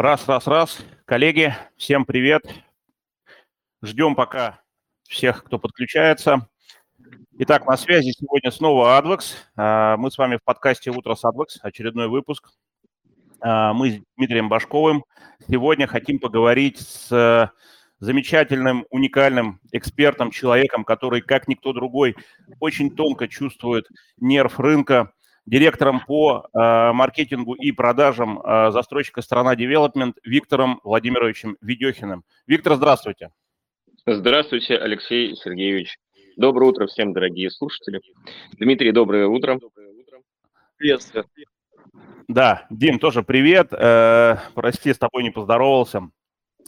Раз, 0.00 0.28
раз, 0.28 0.46
раз. 0.46 0.78
Коллеги, 1.06 1.56
всем 1.76 2.04
привет. 2.04 2.44
Ждем 3.82 4.14
пока 4.14 4.60
всех, 5.08 5.42
кто 5.42 5.58
подключается. 5.58 6.46
Итак, 7.40 7.66
на 7.66 7.76
связи 7.76 8.12
сегодня 8.12 8.52
снова 8.52 8.96
Advex. 8.96 9.34
А, 9.56 9.96
мы 9.96 10.12
с 10.12 10.16
вами 10.16 10.36
в 10.36 10.44
подкасте 10.44 10.92
«Утро 10.92 11.16
с 11.16 11.24
Advex», 11.24 11.58
очередной 11.62 12.06
выпуск. 12.06 12.48
А, 13.40 13.72
мы 13.72 13.90
с 13.90 14.00
Дмитрием 14.16 14.48
Башковым 14.48 15.04
сегодня 15.50 15.88
хотим 15.88 16.20
поговорить 16.20 16.78
с 16.78 17.50
замечательным, 17.98 18.86
уникальным 18.90 19.58
экспертом, 19.72 20.30
человеком, 20.30 20.84
который, 20.84 21.22
как 21.22 21.48
никто 21.48 21.72
другой, 21.72 22.14
очень 22.60 22.94
тонко 22.94 23.26
чувствует 23.26 23.88
нерв 24.18 24.60
рынка, 24.60 25.12
директором 25.48 26.00
по 26.06 26.48
э, 26.52 26.92
маркетингу 26.92 27.54
и 27.54 27.72
продажам 27.72 28.40
э, 28.40 28.70
застройщика 28.70 29.22
«Страна 29.22 29.56
Девелопмент» 29.56 30.18
Виктором 30.22 30.80
Владимировичем 30.84 31.56
Ведехиным. 31.62 32.22
Виктор, 32.46 32.74
здравствуйте. 32.74 33.30
Здравствуйте, 34.06 34.76
Алексей 34.76 35.34
Сергеевич. 35.36 35.98
Доброе 36.36 36.70
утро 36.70 36.86
всем, 36.86 37.14
дорогие 37.14 37.50
слушатели. 37.50 38.00
Дмитрий, 38.58 38.92
доброе 38.92 39.26
утро. 39.26 39.58
Приветствую. 40.76 41.24
Да, 42.28 42.66
Дим, 42.68 42.98
тоже 42.98 43.22
привет. 43.22 43.72
Э, 43.72 44.36
прости, 44.54 44.92
с 44.92 44.98
тобой 44.98 45.22
не 45.22 45.30
поздоровался. 45.30 46.10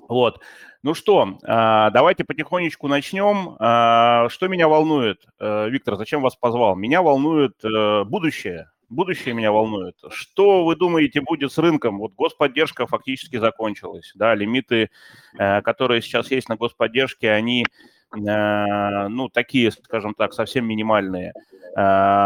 Вот. 0.09 0.41
Ну 0.83 0.95
что, 0.95 1.39
а, 1.43 1.91
давайте 1.91 2.25
потихонечку 2.25 2.89
начнем. 2.89 3.57
А, 3.59 4.31
что 4.31 4.49
меня 4.49 4.67
волнует? 4.67 5.27
Э, 5.39 5.69
Виктор, 5.69 5.97
зачем 5.97 6.23
вас 6.23 6.37
позвал? 6.37 6.75
Меня 6.75 7.03
волнует 7.03 7.63
э, 7.63 8.05
будущее. 8.05 8.71
Будущее 8.89 9.35
меня 9.35 9.53
волнует. 9.53 9.97
Что 10.09 10.65
вы 10.65 10.77
думаете 10.77 11.21
будет 11.21 11.53
с 11.53 11.59
рынком? 11.59 11.99
Вот 11.99 12.13
господдержка 12.17 12.87
фактически 12.87 13.37
закончилась. 13.37 14.13
Да, 14.15 14.35
лимиты, 14.35 14.89
э, 15.39 15.61
которые 15.61 16.01
сейчас 16.01 16.31
есть 16.31 16.49
на 16.49 16.57
господдержке, 16.57 17.31
они 17.31 17.67
ну, 18.13 19.29
такие, 19.33 19.71
скажем 19.71 20.15
так, 20.15 20.33
совсем 20.33 20.67
минимальные. 20.67 21.33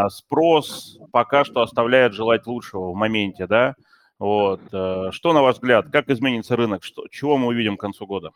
Спрос 0.08 0.98
пока 1.12 1.44
что 1.44 1.60
оставляет 1.60 2.14
желать 2.14 2.46
лучшего 2.46 2.90
в 2.90 2.94
моменте, 2.94 3.46
да. 3.46 3.74
Вот. 4.18 4.60
Что, 4.68 5.32
на 5.32 5.42
ваш 5.42 5.56
взгляд, 5.56 5.86
как 5.90 6.08
изменится 6.08 6.56
рынок? 6.56 6.84
Что, 6.84 7.06
чего 7.08 7.36
мы 7.36 7.48
увидим 7.48 7.76
к 7.76 7.80
концу 7.80 8.06
года? 8.06 8.30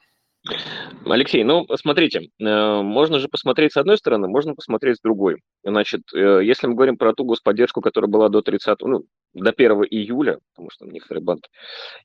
Алексей, 1.05 1.43
ну, 1.45 1.67
смотрите, 1.77 2.31
э, 2.39 2.83
можно 2.83 3.19
же 3.19 3.29
посмотреть 3.29 3.73
с 3.73 3.77
одной 3.77 3.99
стороны, 3.99 4.29
можно 4.29 4.55
посмотреть 4.55 4.99
с 4.99 5.01
другой. 5.01 5.43
Значит, 5.65 6.03
э, 6.15 6.41
если 6.43 6.67
мы 6.67 6.75
говорим 6.75 6.97
про 6.97 7.13
ту 7.13 7.25
господдержку, 7.25 7.81
которая 7.81 8.11
была 8.11 8.29
до 8.29 8.41
30, 8.41 8.81
ну, 8.83 9.05
до 9.35 9.53
1 9.53 9.85
июля, 9.91 10.39
потому 10.55 10.71
что 10.71 10.87
некоторые 10.87 11.23
банки 11.23 11.49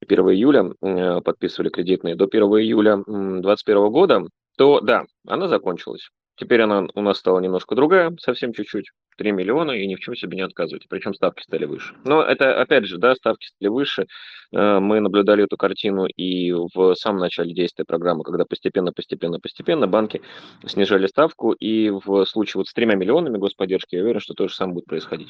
1 0.01 0.19
июля 0.31 0.71
э, 0.81 1.21
подписывали 1.21 1.69
кредитные, 1.69 2.15
до 2.15 2.25
1 2.25 2.43
июля 2.43 2.97
2021 3.05 3.91
года, 3.91 4.23
то 4.57 4.79
да, 4.81 5.05
она 5.27 5.47
закончилась. 5.47 6.09
Теперь 6.35 6.61
она 6.61 6.87
у 6.95 7.01
нас 7.01 7.19
стала 7.19 7.39
немножко 7.39 7.75
другая, 7.75 8.15
совсем 8.19 8.53
чуть-чуть, 8.53 8.89
3 9.17 9.31
миллиона, 9.31 9.71
и 9.71 9.85
ни 9.85 9.95
в 9.95 9.99
чем 9.99 10.15
себе 10.15 10.35
не 10.37 10.41
отказывайте. 10.41 10.87
Причем 10.89 11.13
ставки 11.13 11.43
стали 11.43 11.65
выше. 11.65 11.93
Но 12.03 12.23
это, 12.23 12.59
опять 12.59 12.85
же, 12.85 12.97
да, 12.97 13.15
ставки 13.15 13.45
стали 13.45 13.69
выше. 13.69 14.07
Э, 14.51 14.79
мы 14.79 14.99
наблюдали 14.99 15.43
эту 15.43 15.57
картину 15.57 16.07
и 16.07 16.51
в 16.51 16.95
самом 16.95 17.19
начале 17.19 17.53
действия 17.53 17.85
программы, 17.85 18.23
когда 18.23 18.45
постепенно, 18.45 18.91
постепенно, 18.91 19.39
постепенно 19.39 19.87
банки 19.87 20.21
снижали 20.65 21.05
ставку, 21.07 21.51
и 21.51 21.89
в 21.89 22.25
случае 22.25 22.59
вот 22.59 22.67
с 22.67 22.73
тремя 22.73 22.95
миллионами 22.95 23.37
господдержки, 23.37 23.95
я 23.95 24.01
уверен, 24.01 24.19
что 24.19 24.33
то 24.33 24.47
же 24.47 24.55
самое 24.55 24.75
будет 24.75 24.85
происходить. 24.85 25.29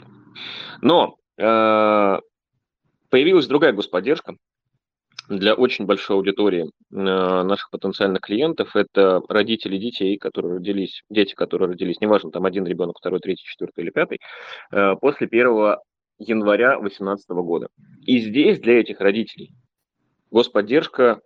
Но 0.82 1.18
э, 1.38 2.20
появилась 3.10 3.48
другая 3.48 3.74
господдержка, 3.74 4.36
для 5.30 5.54
очень 5.54 5.86
большой 5.86 6.18
аудитории 6.18 6.64
э, 6.64 6.70
наших 6.92 7.70
потенциальных 7.70 8.22
клиентов 8.22 8.76
это 8.76 9.22
родители 9.30 9.78
детей, 9.78 10.18
которые 10.18 10.56
родились, 10.56 11.04
дети, 11.10 11.34
которые 11.34 11.70
родились, 11.70 12.02
неважно, 12.02 12.32
там 12.32 12.46
один 12.46 12.66
ребенок, 12.66 12.98
второй, 12.98 13.20
третий, 13.20 13.46
четвертый 13.46 13.84
или 13.86 13.92
пятый, 13.92 14.20
э, 14.72 14.96
после 15.00 15.28
1 15.28 15.78
января 16.20 16.80
2018 16.80 17.30
года. 17.30 17.68
И 18.06 18.20
здесь 18.20 18.60
для 18.60 18.80
этих 18.80 19.00
родителей 19.00 19.52
господдержка, 20.32 21.22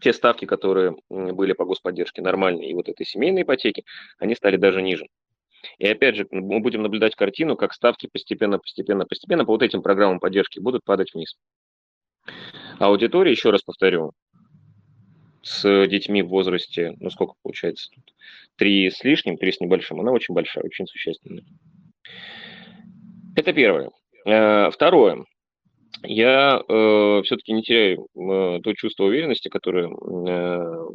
те 0.00 0.12
ставки, 0.12 0.46
которые 0.46 0.96
были 1.08 1.52
по 1.52 1.64
господдержке 1.64 2.22
нормальные, 2.22 2.70
и 2.70 2.74
вот 2.74 2.88
этой 2.88 3.04
семейной 3.06 3.42
ипотеки, 3.42 3.84
они 4.18 4.34
стали 4.34 4.56
даже 4.56 4.82
ниже. 4.82 5.06
И 5.78 5.86
опять 5.86 6.16
же, 6.16 6.26
мы 6.30 6.60
будем 6.60 6.82
наблюдать 6.82 7.14
картину, 7.14 7.56
как 7.56 7.72
ставки 7.72 8.08
постепенно, 8.12 8.58
постепенно, 8.58 9.04
постепенно 9.04 9.44
по 9.44 9.52
вот 9.52 9.62
этим 9.62 9.82
программам 9.82 10.18
поддержки 10.18 10.58
будут 10.58 10.84
падать 10.84 11.14
вниз. 11.14 11.36
Аудитория, 12.78 13.32
еще 13.32 13.50
раз 13.50 13.62
повторю, 13.62 14.12
с 15.42 15.86
детьми 15.88 16.22
в 16.22 16.28
возрасте, 16.28 16.94
ну 17.00 17.10
сколько 17.10 17.34
получается 17.42 17.90
тут, 17.94 18.14
три 18.56 18.90
с 18.90 19.02
лишним, 19.04 19.36
три 19.36 19.52
с 19.52 19.60
небольшим, 19.60 20.00
она 20.00 20.12
очень 20.12 20.34
большая, 20.34 20.64
очень 20.64 20.86
существенная. 20.86 21.44
Это 23.34 23.52
первое. 23.52 23.90
Э, 24.24 24.70
второе. 24.70 25.24
Я 26.04 26.60
э, 26.68 27.22
все-таки 27.24 27.52
не 27.52 27.62
теряю 27.62 28.06
э, 28.14 28.60
то 28.62 28.72
чувство 28.74 29.04
уверенности, 29.04 29.48
которое, 29.48 29.88
э, 29.88 30.88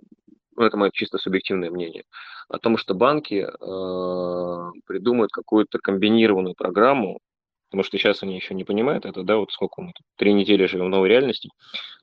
ну, 0.55 0.63
это 0.63 0.77
мое 0.77 0.91
чисто 0.93 1.17
субъективное 1.17 1.71
мнение, 1.71 2.03
о 2.49 2.59
том, 2.59 2.77
что 2.77 2.93
банки 2.93 3.45
э, 3.45 4.81
придумают 4.85 5.31
какую-то 5.31 5.79
комбинированную 5.79 6.55
программу 6.55 7.19
потому 7.69 7.83
что 7.83 7.97
сейчас 7.97 8.23
они 8.23 8.35
еще 8.35 8.53
не 8.53 8.63
понимают 8.63 9.05
это, 9.05 9.23
да, 9.23 9.37
вот 9.37 9.51
сколько 9.51 9.81
мы, 9.81 9.93
три 10.17 10.33
недели 10.33 10.65
живем 10.65 10.85
в 10.85 10.89
новой 10.89 11.09
реальности, 11.09 11.49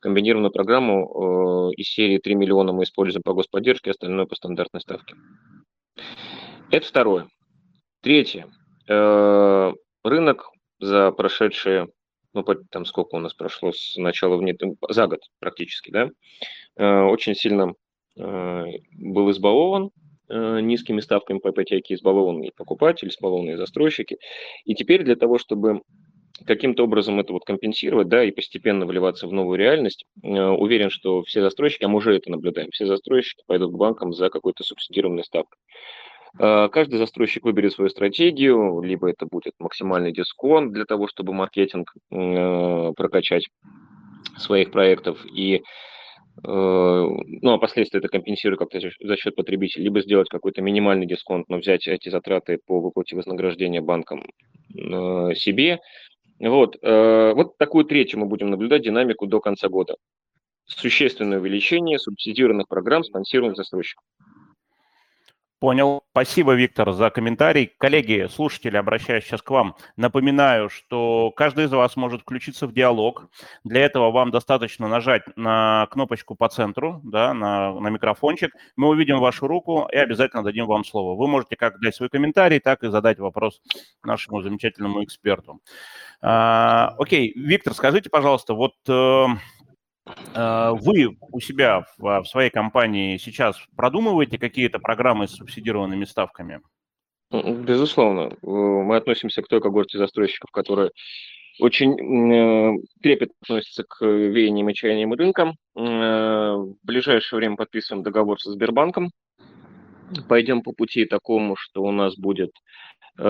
комбинированную 0.01 0.51
программу 0.51 1.71
э, 1.71 1.73
из 1.75 1.87
серии 1.87 2.17
3 2.17 2.35
миллиона 2.35 2.71
мы 2.71 2.83
используем 2.83 3.23
по 3.23 3.33
господдержке, 3.33 3.91
остальное 3.91 4.25
по 4.25 4.35
стандартной 4.35 4.81
ставке. 4.81 5.15
Это 6.71 6.85
второе. 6.85 7.27
Третье. 8.01 8.47
Э, 8.87 9.73
рынок 10.03 10.51
за 10.79 11.11
прошедшие, 11.11 11.87
ну, 12.33 12.43
там 12.69 12.85
сколько 12.85 13.15
у 13.15 13.19
нас 13.19 13.33
прошло 13.33 13.71
с 13.71 13.95
начала, 13.95 14.41
за 14.89 15.07
год 15.07 15.19
практически, 15.39 15.89
да, 15.89 16.09
э, 16.77 17.01
очень 17.03 17.35
сильно 17.35 17.73
э, 18.17 18.63
был 18.91 19.31
избалован 19.31 19.91
низкими 20.29 20.99
ставками 20.99 21.39
по 21.39 21.49
ипотеке 21.49 21.93
избалованные 21.93 22.51
покупатели, 22.55 23.09
избалованные 23.09 23.57
застройщики. 23.57 24.17
И 24.65 24.73
теперь 24.73 25.03
для 25.03 25.15
того, 25.15 25.37
чтобы 25.37 25.81
каким-то 26.45 26.83
образом 26.83 27.19
это 27.19 27.33
вот 27.33 27.45
компенсировать, 27.45 28.07
да, 28.07 28.23
и 28.23 28.31
постепенно 28.31 28.85
вливаться 28.85 29.27
в 29.27 29.33
новую 29.33 29.57
реальность, 29.57 30.05
э, 30.21 30.27
уверен, 30.27 30.89
что 30.89 31.23
все 31.23 31.41
застройщики, 31.41 31.85
а 31.85 31.87
мы 31.87 31.97
уже 31.97 32.15
это 32.15 32.29
наблюдаем, 32.29 32.69
все 32.71 32.85
застройщики 32.85 33.43
пойдут 33.47 33.71
к 33.71 33.77
банкам 33.77 34.13
за 34.13 34.29
какой-то 34.29 34.63
субсидированной 34.63 35.23
ставкой. 35.23 35.57
Э, 36.39 36.67
каждый 36.69 36.97
застройщик 36.97 37.45
выберет 37.45 37.73
свою 37.73 37.89
стратегию, 37.89 38.81
либо 38.81 39.09
это 39.09 39.25
будет 39.25 39.53
максимальный 39.59 40.11
дисконт 40.11 40.73
для 40.73 40.85
того, 40.85 41.07
чтобы 41.07 41.33
маркетинг 41.33 41.93
прокачать 42.09 43.47
своих 44.37 44.71
проектов, 44.71 45.25
и 45.25 45.57
Э, 45.57 45.61
ну, 46.43 47.53
а 47.53 47.57
последствия 47.57 47.99
это 47.99 48.09
компенсирует 48.09 48.59
как-то 48.59 48.79
за 48.79 49.15
счет 49.17 49.35
потребителя, 49.35 49.83
либо 49.83 50.01
сделать 50.01 50.27
какой-то 50.29 50.61
минимальный 50.61 51.05
дисконт, 51.05 51.47
но 51.49 51.57
взять 51.57 51.87
эти 51.87 52.09
затраты 52.09 52.59
по 52.65 52.81
выплате 52.81 53.15
вознаграждения 53.15 53.81
банкам 53.81 54.25
э, 54.75 55.35
себе. 55.35 55.79
Вот, 56.39 56.77
э, 56.81 57.33
вот 57.33 57.57
такую 57.57 57.85
третью 57.85 58.19
мы 58.19 58.25
будем 58.25 58.49
наблюдать 58.49 58.83
динамику 58.83 59.27
до 59.27 59.39
конца 59.39 59.69
года. 59.69 59.95
Существенное 60.65 61.39
увеличение 61.39 61.99
субсидированных 61.99 62.67
программ, 62.67 63.03
спонсируемых 63.03 63.55
застройщиков. 63.55 64.03
Понял. 65.65 66.03
Спасибо, 66.11 66.53
Виктор, 66.53 66.91
за 66.91 67.09
комментарий. 67.09 67.73
Коллеги, 67.79 68.27
слушатели, 68.29 68.77
обращаюсь 68.77 69.23
сейчас 69.23 69.41
к 69.41 69.49
вам. 69.49 69.75
Напоминаю, 69.97 70.69
что 70.69 71.31
каждый 71.35 71.65
из 71.65 71.71
вас 71.71 71.95
может 71.95 72.21
включиться 72.21 72.67
в 72.67 72.71
диалог. 72.71 73.31
Для 73.63 73.81
этого 73.81 74.11
вам 74.11 74.29
достаточно 74.29 74.87
нажать 74.87 75.23
на 75.35 75.87
кнопочку 75.89 76.35
по 76.35 76.49
центру, 76.49 77.01
да, 77.03 77.33
на, 77.33 77.73
на 77.73 77.87
микрофончик. 77.87 78.51
Мы 78.75 78.89
увидим 78.89 79.17
вашу 79.17 79.47
руку 79.47 79.89
и 79.91 79.97
обязательно 79.97 80.43
дадим 80.43 80.67
вам 80.67 80.85
слово. 80.85 81.17
Вы 81.19 81.27
можете 81.27 81.55
как 81.55 81.79
дать 81.79 81.95
свой 81.95 82.09
комментарий, 82.09 82.59
так 82.59 82.83
и 82.83 82.89
задать 82.89 83.17
вопрос 83.17 83.59
нашему 84.03 84.43
замечательному 84.43 85.03
эксперту. 85.03 85.61
А, 86.21 86.93
окей, 86.99 87.33
Виктор, 87.35 87.73
скажите, 87.73 88.11
пожалуйста, 88.11 88.53
вот... 88.53 88.75
Э, 90.05 90.11
а, 90.33 90.73
вы 90.73 91.17
у 91.31 91.39
себя 91.39 91.85
в, 91.97 92.21
в 92.21 92.25
своей 92.25 92.49
компании 92.49 93.17
сейчас 93.17 93.57
продумываете 93.75 94.37
какие-то 94.37 94.79
программы 94.79 95.27
с 95.27 95.35
субсидированными 95.35 96.05
ставками? 96.05 96.61
Безусловно. 97.31 98.31
Мы 98.41 98.95
относимся 98.95 99.41
к 99.41 99.47
той 99.47 99.61
когорте 99.61 99.97
застройщиков, 99.97 100.51
которые 100.51 100.91
очень 101.59 101.93
э, 102.33 102.77
трепетно 103.01 103.35
относятся 103.41 103.83
к 103.83 104.05
веяниям 104.05 104.69
и 104.69 104.73
чаяниям 104.73 105.13
рынка. 105.13 105.53
Э, 105.75 105.81
в 105.81 106.75
ближайшее 106.83 107.37
время 107.37 107.55
подписываем 107.55 108.03
договор 108.03 108.39
со 108.39 108.51
Сбербанком. 108.51 109.11
Пойдем 110.29 110.61
по 110.61 110.71
пути 110.71 111.05
такому, 111.05 111.55
что 111.55 111.81
у 111.83 111.91
нас 111.91 112.15
будет 112.15 112.51
э, 113.17 113.23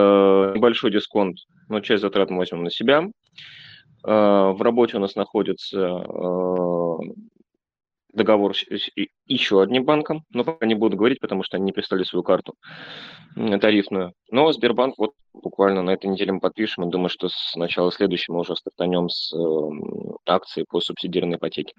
небольшой 0.55 0.91
дисконт, 0.91 1.37
но 1.69 1.79
часть 1.79 2.01
затрат 2.01 2.29
мы 2.29 2.39
возьмем 2.39 2.63
на 2.63 2.71
себя. 2.71 3.03
Э, 3.03 3.09
в 4.11 4.61
работе 4.61 4.97
у 4.97 4.99
нас 4.99 5.15
находится 5.15 5.79
э, 5.79 6.97
договор 8.13 8.55
с 8.55 8.63
еще 9.25 9.61
одним 9.61 9.83
банком, 9.83 10.23
но 10.31 10.43
пока 10.43 10.65
не 10.65 10.75
буду 10.75 10.95
говорить, 10.95 11.19
потому 11.19 11.43
что 11.43 11.57
они 11.57 11.65
не 11.65 11.71
представили 11.71 12.05
свою 12.05 12.23
карту 12.23 12.53
тарифную. 13.35 14.13
Но 14.31 14.51
Сбербанк 14.51 14.95
вот 14.97 15.11
буквально 15.33 15.81
на 15.81 15.91
этой 15.91 16.07
неделе 16.07 16.31
мы 16.31 16.39
подпишем, 16.39 16.87
и 16.87 16.91
думаю, 16.91 17.09
что 17.09 17.29
с 17.29 17.55
начала 17.55 17.91
следующего 17.91 18.35
мы 18.35 18.41
уже 18.41 18.55
стартанем 18.55 19.09
с 19.09 19.33
э, 19.33 19.39
акцией 20.25 20.65
по 20.69 20.79
субсидированной 20.79 21.37
ипотеке. 21.37 21.73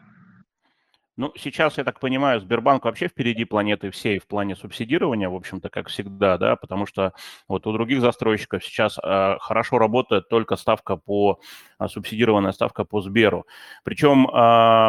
Ну, 1.18 1.32
сейчас, 1.34 1.78
я 1.78 1.84
так 1.84 1.98
понимаю, 1.98 2.40
Сбербанк 2.40 2.84
вообще 2.84 3.08
впереди 3.08 3.46
планеты 3.46 3.90
всей 3.90 4.18
в 4.18 4.26
плане 4.26 4.54
субсидирования, 4.54 5.30
в 5.30 5.34
общем-то, 5.34 5.70
как 5.70 5.88
всегда, 5.88 6.36
да, 6.36 6.56
потому 6.56 6.84
что 6.84 7.14
вот 7.48 7.66
у 7.66 7.72
других 7.72 8.02
застройщиков 8.02 8.62
сейчас 8.62 8.98
э, 9.02 9.36
хорошо 9.40 9.78
работает 9.78 10.28
только 10.28 10.56
ставка 10.56 10.96
по, 10.96 11.40
э, 11.80 11.88
субсидированная 11.88 12.52
ставка 12.52 12.84
по 12.84 13.00
Сберу. 13.00 13.46
Причем, 13.82 14.26
э, 14.26 14.30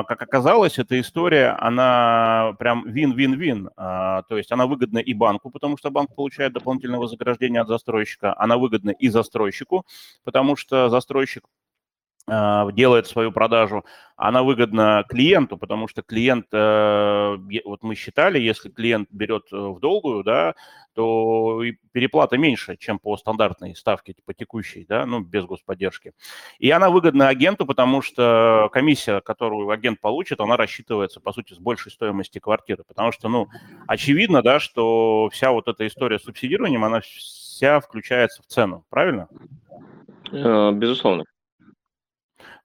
как 0.05 0.21
оказалось, 0.21 0.77
эта 0.79 0.99
история, 0.99 1.55
она 1.59 2.53
прям 2.59 2.83
вин-вин-вин, 2.89 3.67
э, 3.67 3.71
то 4.27 4.37
есть 4.37 4.51
она 4.51 4.67
выгодна 4.67 4.99
и 4.99 5.13
банку, 5.13 5.49
потому 5.49 5.77
что 5.77 5.91
банк 5.91 6.13
получает 6.13 6.51
дополнительное 6.51 6.99
вознаграждение 6.99 7.61
от 7.61 7.69
застройщика, 7.69 8.37
она 8.37 8.57
выгодна 8.57 8.89
и 8.89 9.07
застройщику, 9.07 9.85
потому 10.25 10.57
что 10.57 10.89
застройщик 10.89 11.45
делает 12.27 13.07
свою 13.07 13.31
продажу, 13.31 13.85
она 14.17 14.41
выгодна 14.41 15.05
клиенту, 15.07 15.57
потому 15.57 15.87
что 15.87 16.01
клиент, 16.01 16.47
э, 16.51 17.37
вот 17.63 17.83
мы 17.83 17.93
считали, 17.93 18.39
если 18.39 18.69
клиент 18.69 19.09
берет 19.11 19.43
э, 19.51 19.55
в 19.55 19.79
долгую, 19.79 20.23
да, 20.23 20.55
то 20.93 21.61
переплата 21.91 22.35
меньше, 22.35 22.77
чем 22.77 22.97
по 22.97 23.15
стандартной 23.15 23.75
ставке, 23.75 24.15
по 24.25 24.33
текущей, 24.33 24.87
да, 24.89 25.05
ну, 25.05 25.19
без 25.19 25.45
господдержки. 25.45 26.13
И 26.57 26.71
она 26.71 26.89
выгодна 26.89 27.27
агенту, 27.27 27.67
потому 27.67 28.01
что 28.01 28.69
комиссия, 28.73 29.21
которую 29.21 29.69
агент 29.69 30.01
получит, 30.01 30.41
она 30.41 30.57
рассчитывается, 30.57 31.19
по 31.19 31.31
сути, 31.31 31.53
с 31.53 31.59
большей 31.59 31.91
стоимости 31.91 32.39
квартиры, 32.39 32.83
потому 32.87 33.11
что, 33.11 33.29
ну, 33.29 33.47
очевидно, 33.85 34.41
да, 34.41 34.59
что 34.59 35.29
вся 35.31 35.51
вот 35.51 35.67
эта 35.67 35.85
история 35.85 36.17
с 36.17 36.23
субсидированием, 36.23 36.83
она 36.83 37.01
вся 37.01 37.79
включается 37.79 38.41
в 38.41 38.47
цену, 38.47 38.83
правильно? 38.89 39.27
Э, 40.31 40.71
безусловно. 40.71 41.25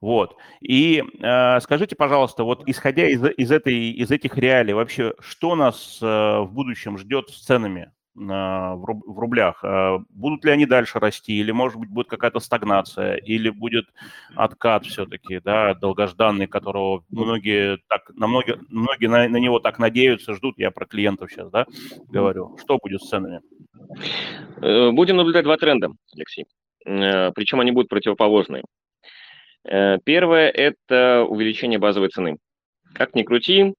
Вот. 0.02 0.36
И 0.60 1.00
э, 1.20 1.60
скажите, 1.60 1.94
пожалуйста, 1.94 2.42
вот 2.42 2.64
исходя 2.66 3.08
из, 3.08 3.24
из, 3.24 3.52
этой, 3.52 3.92
из 3.92 4.10
этих 4.10 4.36
реалий, 4.36 4.74
вообще, 4.74 5.14
что 5.20 5.54
нас 5.54 6.00
э, 6.02 6.04
в 6.04 6.50
будущем 6.52 6.98
ждет 6.98 7.30
с 7.30 7.44
ценами 7.44 7.82
э, 7.82 8.18
в, 8.18 8.84
руб, 8.84 9.04
в 9.06 9.16
рублях? 9.20 9.62
Э, 9.62 9.98
будут 10.10 10.44
ли 10.44 10.50
они 10.50 10.66
дальше 10.66 10.98
расти, 10.98 11.34
или, 11.34 11.52
может 11.52 11.78
быть, 11.78 11.88
будет 11.88 12.08
какая-то 12.08 12.40
стагнация, 12.40 13.14
или 13.14 13.48
будет 13.48 13.86
откат 14.34 14.86
все-таки, 14.86 15.38
да, 15.38 15.74
долгожданный, 15.74 16.48
которого 16.48 17.04
многие 17.08 17.78
так, 17.88 18.10
на 18.16 18.26
многие, 18.26 18.58
многие 18.70 19.06
на, 19.06 19.28
на 19.28 19.36
него 19.36 19.60
так 19.60 19.78
надеются, 19.78 20.34
ждут, 20.34 20.58
я 20.58 20.72
про 20.72 20.84
клиентов 20.84 21.30
сейчас, 21.30 21.48
да, 21.52 21.64
говорю. 22.08 22.58
Что 22.60 22.78
будет 22.82 23.02
с 23.02 23.08
ценами? 23.08 23.40
Э, 24.62 24.90
будем 24.90 25.16
наблюдать 25.16 25.44
два 25.44 25.56
тренда, 25.58 25.92
Алексей. 26.16 26.46
Э, 26.86 27.30
Причем 27.30 27.60
они 27.60 27.70
будут 27.70 27.88
противоположные. 27.88 28.64
Э, 29.64 29.98
первое– 30.04 30.48
это 30.50 31.24
увеличение 31.28 31.78
базовой 31.78 32.08
цены. 32.08 32.38
Как 32.94 33.14
ни 33.14 33.22
крути, 33.22 33.74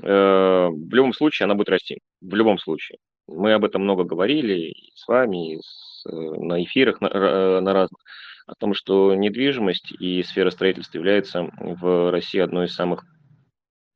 э, 0.00 0.68
в 0.68 0.94
любом 0.94 1.12
случае 1.12 1.44
она 1.44 1.54
будет 1.54 1.68
расти. 1.68 1.98
В 2.20 2.34
любом 2.34 2.58
случае. 2.58 2.98
Мы 3.28 3.52
об 3.52 3.64
этом 3.64 3.82
много 3.82 4.04
говорили 4.04 4.70
и 4.70 4.92
с 4.94 5.06
вами, 5.06 5.54
и 5.54 5.58
с, 5.60 6.06
э, 6.06 6.10
на 6.10 6.62
эфирах 6.62 7.00
на, 7.00 7.60
на 7.60 7.72
разных, 7.72 8.00
о 8.46 8.54
том, 8.54 8.74
что 8.74 9.14
недвижимость 9.14 9.92
и 9.98 10.22
сфера 10.22 10.50
строительства 10.50 10.98
является 10.98 11.50
в 11.58 12.10
России 12.10 12.38
одной 12.38 12.66
из 12.66 12.74
самых 12.74 13.04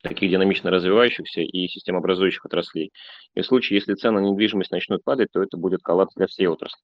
таких 0.03 0.31
динамично 0.31 0.71
развивающихся 0.71 1.43
и 1.43 1.69
системообразующих 1.69 2.45
отраслей. 2.45 2.91
И 3.35 3.43
в 3.43 3.47
случае, 3.47 3.77
если 3.77 3.95
цены 3.95 4.21
на 4.21 4.25
недвижимость 4.25 4.73
начнут 4.73 5.05
падать, 5.05 5.29
то 5.33 5.43
это 5.43 5.57
будет 5.57 5.83
коллапс 5.83 6.15
для 6.15 6.27
всей 6.27 6.47
отрасли, 6.47 6.81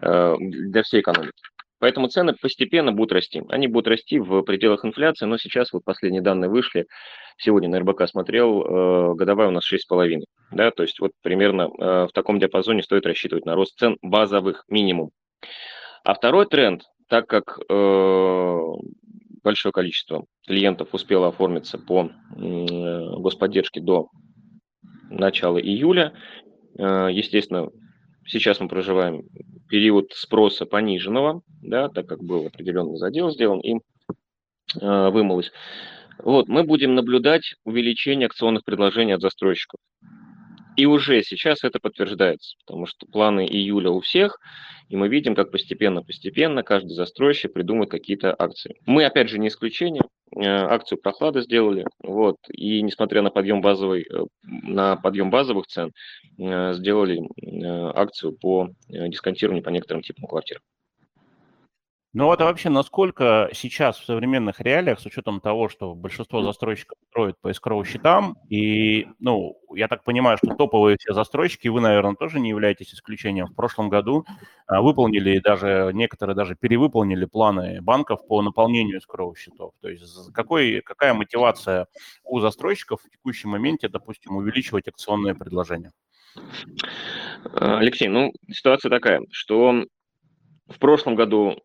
для 0.00 0.82
всей 0.82 1.02
экономики. 1.02 1.42
Поэтому 1.86 2.08
цены 2.08 2.34
постепенно 2.34 2.90
будут 2.90 3.12
расти. 3.12 3.44
Они 3.48 3.68
будут 3.68 3.86
расти 3.86 4.18
в 4.18 4.42
пределах 4.42 4.84
инфляции, 4.84 5.24
но 5.24 5.38
сейчас 5.38 5.72
вот 5.72 5.84
последние 5.84 6.20
данные 6.20 6.50
вышли. 6.50 6.88
Сегодня 7.38 7.68
на 7.68 7.78
РБК 7.78 8.08
смотрел, 8.08 8.60
э, 8.60 9.14
годовая 9.14 9.46
у 9.46 9.50
нас 9.52 9.64
6,5. 9.72 10.24
Да, 10.50 10.72
то 10.72 10.82
есть 10.82 10.98
вот 10.98 11.12
примерно 11.22 11.68
э, 11.68 12.06
в 12.06 12.12
таком 12.12 12.40
диапазоне 12.40 12.82
стоит 12.82 13.06
рассчитывать 13.06 13.46
на 13.46 13.54
рост 13.54 13.78
цен 13.78 13.98
базовых 14.02 14.64
минимум. 14.66 15.10
А 16.02 16.14
второй 16.14 16.46
тренд, 16.46 16.82
так 17.08 17.28
как 17.28 17.56
э, 17.70 18.58
большое 19.44 19.72
количество 19.72 20.24
клиентов 20.44 20.88
успело 20.90 21.28
оформиться 21.28 21.78
по 21.78 22.10
господдержке 22.36 23.80
до 23.80 24.08
начала 25.08 25.58
июля, 25.58 26.14
естественно, 26.76 27.68
сейчас 28.26 28.60
мы 28.60 28.68
проживаем 28.68 29.22
период 29.68 30.12
спроса 30.14 30.66
пониженного, 30.66 31.42
да, 31.62 31.88
так 31.88 32.06
как 32.06 32.22
был 32.22 32.46
определенный 32.46 32.98
задел 32.98 33.30
сделан 33.30 33.60
и 33.60 33.76
э, 34.80 35.10
вымылось. 35.10 35.52
Вот, 36.18 36.48
мы 36.48 36.64
будем 36.64 36.94
наблюдать 36.94 37.54
увеличение 37.64 38.26
акционных 38.26 38.64
предложений 38.64 39.14
от 39.14 39.20
застройщиков. 39.20 39.80
И 40.76 40.84
уже 40.84 41.22
сейчас 41.22 41.64
это 41.64 41.78
подтверждается, 41.80 42.56
потому 42.64 42.86
что 42.86 43.06
планы 43.06 43.46
июля 43.46 43.90
у 43.90 44.00
всех, 44.00 44.38
и 44.88 44.96
мы 44.96 45.08
видим, 45.08 45.34
как 45.34 45.50
постепенно-постепенно 45.50 46.62
каждый 46.62 46.94
застройщик 46.94 47.54
придумает 47.54 47.90
какие-то 47.90 48.34
акции. 48.38 48.76
Мы, 48.84 49.04
опять 49.04 49.30
же, 49.30 49.38
не 49.38 49.48
исключение. 49.48 50.02
Э, 50.34 50.40
акцию 50.44 50.98
прохлады 51.00 51.42
сделали, 51.42 51.86
вот, 52.02 52.36
и 52.50 52.82
несмотря 52.82 53.22
на 53.22 53.30
подъем 53.30 53.60
базовый, 53.60 54.02
э, 54.02 54.24
на 54.42 54.96
подъем 54.96 55.30
базовых 55.30 55.66
цен, 55.66 55.92
э, 56.38 56.72
сделали 56.74 57.20
акцию 57.94 58.36
по 58.36 58.68
дисконтированию 58.88 59.62
по 59.62 59.70
некоторым 59.70 60.02
типам 60.02 60.26
квартир. 60.28 60.60
Ну 62.16 62.24
вот 62.24 62.40
а 62.40 62.46
вообще, 62.46 62.70
насколько 62.70 63.50
сейчас 63.52 63.98
в 63.98 64.06
современных 64.06 64.62
реалиях, 64.62 65.00
с 65.00 65.04
учетом 65.04 65.38
того, 65.38 65.68
что 65.68 65.94
большинство 65.94 66.40
застройщиков 66.40 66.96
строят 67.10 67.38
по 67.42 67.50
escrow 67.50 67.84
счетам, 67.84 68.38
и, 68.48 69.06
ну, 69.18 69.60
я 69.74 69.86
так 69.86 70.02
понимаю, 70.02 70.38
что 70.38 70.54
топовые 70.54 70.96
все 70.98 71.12
застройщики, 71.12 71.68
вы, 71.68 71.82
наверное, 71.82 72.14
тоже 72.14 72.40
не 72.40 72.48
являетесь 72.48 72.94
исключением. 72.94 73.48
В 73.48 73.54
прошлом 73.54 73.90
году 73.90 74.24
а, 74.66 74.80
выполнили 74.80 75.40
даже, 75.40 75.90
некоторые 75.92 76.34
даже 76.34 76.56
перевыполнили 76.56 77.26
планы 77.26 77.82
банков 77.82 78.26
по 78.26 78.40
наполнению 78.40 78.98
escrow 78.98 79.36
счетов. 79.36 79.74
То 79.82 79.90
есть 79.90 80.32
какой, 80.32 80.80
какая 80.80 81.12
мотивация 81.12 81.86
у 82.24 82.40
застройщиков 82.40 83.02
в 83.02 83.10
текущем 83.10 83.50
моменте, 83.50 83.90
допустим, 83.90 84.36
увеличивать 84.36 84.88
акционные 84.88 85.34
предложения? 85.34 85.92
Алексей, 87.52 88.08
ну, 88.08 88.32
ситуация 88.50 88.88
такая, 88.88 89.20
что 89.30 89.84
в 90.66 90.78
прошлом 90.78 91.14
году 91.14 91.58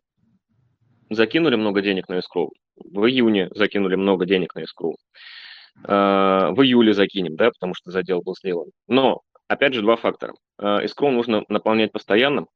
закинули 1.14 1.56
много 1.56 1.82
денег 1.82 2.08
на 2.08 2.18
escrow, 2.18 2.48
в 2.76 3.04
июне 3.06 3.48
закинули 3.54 3.96
много 3.96 4.26
денег 4.26 4.54
на 4.54 4.60
escrow, 4.60 4.94
а, 5.84 6.50
в 6.52 6.62
июле 6.62 6.94
закинем, 6.94 7.36
да, 7.36 7.50
потому 7.50 7.74
что 7.74 7.90
задел 7.90 8.22
был 8.22 8.34
сделан. 8.36 8.70
Но, 8.88 9.20
опять 9.48 9.74
же, 9.74 9.82
два 9.82 9.96
фактора. 9.96 10.34
А, 10.58 10.84
escrow 10.84 11.10
нужно 11.10 11.44
наполнять 11.48 11.92
постоянно, 11.92 12.46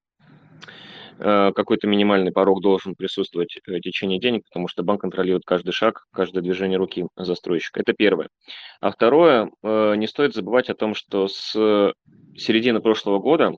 а, 1.19 1.53
какой-то 1.53 1.87
минимальный 1.87 2.33
порог 2.33 2.61
должен 2.61 2.95
присутствовать 2.95 3.59
в 3.67 3.81
течение 3.81 4.21
денег, 4.21 4.45
потому 4.45 4.69
что 4.69 4.83
банк 4.83 5.01
контролирует 5.01 5.45
каждый 5.45 5.73
шаг, 5.73 6.05
каждое 6.13 6.43
движение 6.43 6.79
руки 6.79 7.07
застройщика. 7.17 7.81
Это 7.81 7.95
первое. 7.95 8.29
А 8.81 8.91
второе, 8.91 9.51
не 9.63 10.07
стоит 10.07 10.35
забывать 10.35 10.69
о 10.69 10.75
том, 10.75 10.95
что 10.95 11.29
с 11.29 11.95
середины 12.37 12.81
прошлого 12.81 13.19
года 13.19 13.53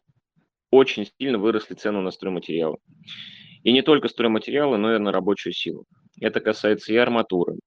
очень 0.71 1.09
сильно 1.19 1.39
выросли 1.39 1.75
цены 1.75 2.01
на 2.01 2.11
стройматериалы. 2.11 2.77
И 3.63 3.73
не 3.73 3.83
только 3.83 4.09
стройматериалы, 4.09 4.79
но 4.79 4.95
и 4.95 4.99
на 4.99 5.13
рабочую 5.13 5.53
силу. 5.53 5.85
Это 6.21 6.41
касается 6.41 6.93
и 6.93 6.97
арматуры, 6.97 7.59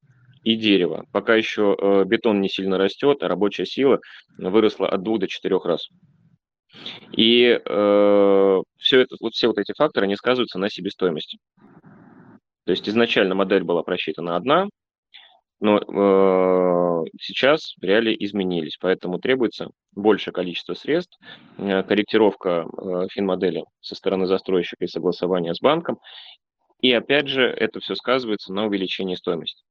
и 0.43 0.55
дерева. 0.55 1.05
Пока 1.11 1.35
еще 1.35 1.75
э, 1.79 2.03
бетон 2.05 2.41
не 2.41 2.49
сильно 2.49 2.77
растет, 2.77 3.23
а 3.23 3.27
рабочая 3.27 3.65
сила 3.65 3.99
выросла 4.37 4.89
от 4.89 5.03
двух 5.03 5.19
до 5.19 5.27
четырех 5.27 5.65
раз. 5.65 5.87
И 7.11 7.59
э, 7.63 8.61
все, 8.77 8.99
это, 8.99 9.15
вот 9.19 9.33
все 9.33 9.47
вот 9.47 9.57
эти 9.57 9.73
факторы, 9.75 10.05
они 10.05 10.15
сказываются 10.15 10.59
на 10.59 10.69
себестоимости. 10.69 11.37
То 12.65 12.71
есть 12.71 12.87
изначально 12.87 13.35
модель 13.35 13.63
была 13.63 13.83
просчитана 13.83 14.35
одна, 14.35 14.67
но 15.61 15.77
э, 15.77 17.05
сейчас 17.21 17.75
реалии 17.81 18.15
изменились, 18.19 18.77
поэтому 18.81 19.19
требуется 19.19 19.69
большее 19.93 20.33
количество 20.33 20.73
средств, 20.73 21.19
э, 21.57 21.83
корректировка 21.83 22.65
э, 22.65 23.07
финмодели 23.11 23.63
со 23.79 23.95
стороны 23.95 24.25
застройщика 24.25 24.83
и 24.83 24.87
согласование 24.87 25.53
с 25.53 25.61
банком. 25.61 25.99
И 26.81 26.91
опять 26.91 27.27
же, 27.27 27.43
это 27.43 27.79
все 27.79 27.93
сказывается 27.93 28.51
на 28.51 28.65
увеличении 28.65 29.13
стоимости. 29.13 29.63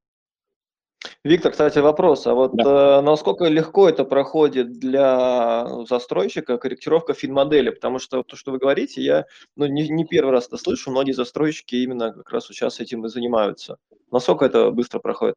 Виктор, 1.24 1.50
кстати, 1.50 1.80
вопрос. 1.80 2.24
А 2.28 2.34
вот 2.34 2.52
да. 2.54 2.98
э, 2.98 3.00
насколько 3.00 3.46
легко 3.46 3.88
это 3.88 4.04
проходит 4.04 4.78
для 4.78 5.66
застройщика 5.88 6.56
корректировка 6.56 7.14
финмодели? 7.14 7.70
Потому 7.70 7.98
что 7.98 8.22
то, 8.22 8.36
что 8.36 8.52
вы 8.52 8.58
говорите, 8.58 9.02
я 9.02 9.24
ну, 9.56 9.66
не, 9.66 9.88
не 9.88 10.04
первый 10.04 10.30
раз 10.30 10.46
это 10.46 10.56
слышу. 10.56 10.92
Многие 10.92 11.12
застройщики 11.12 11.74
именно 11.74 12.12
как 12.12 12.30
раз 12.30 12.46
сейчас 12.46 12.78
этим 12.78 13.06
и 13.06 13.08
занимаются. 13.08 13.76
Насколько 14.12 14.44
это 14.44 14.70
быстро 14.70 15.00
проходит? 15.00 15.34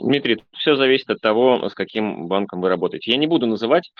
Дмитрий, 0.00 0.42
все 0.52 0.76
зависит 0.76 1.10
от 1.10 1.20
того, 1.20 1.68
с 1.68 1.74
каким 1.74 2.28
банком 2.28 2.60
вы 2.60 2.68
работаете. 2.68 3.10
Я 3.10 3.16
не 3.16 3.26
буду 3.26 3.46
называть 3.46 3.90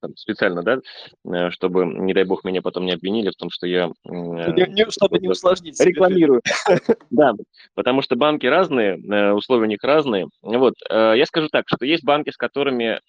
там, 0.00 0.16
специально, 0.16 0.62
да, 0.62 0.78
э, 1.24 1.50
чтобы, 1.50 1.84
не 1.84 2.14
дай 2.14 2.24
бог, 2.24 2.44
меня 2.44 2.62
потом 2.62 2.86
не 2.86 2.92
обвинили 2.92 3.30
в 3.30 3.36
том, 3.36 3.50
что 3.50 3.66
я... 3.66 3.90
Не, 4.04 4.72
не, 4.72 4.90
чтобы 4.90 5.18
не 5.18 5.28
усложнить. 5.28 5.80
Рекламирую. 5.80 6.40
Да, 7.10 7.34
потому 7.74 8.00
что 8.00 8.16
банки 8.16 8.46
разные, 8.46 8.96
условия 9.34 9.64
у 9.64 9.68
них 9.68 9.82
разные. 9.82 10.28
Вот, 10.40 10.74
я 10.90 11.24
скажу 11.26 11.48
так, 11.48 11.64
что 11.68 11.84
есть 11.84 12.04
банки, 12.04 12.30
с 12.30 12.36
которыми 12.36 13.00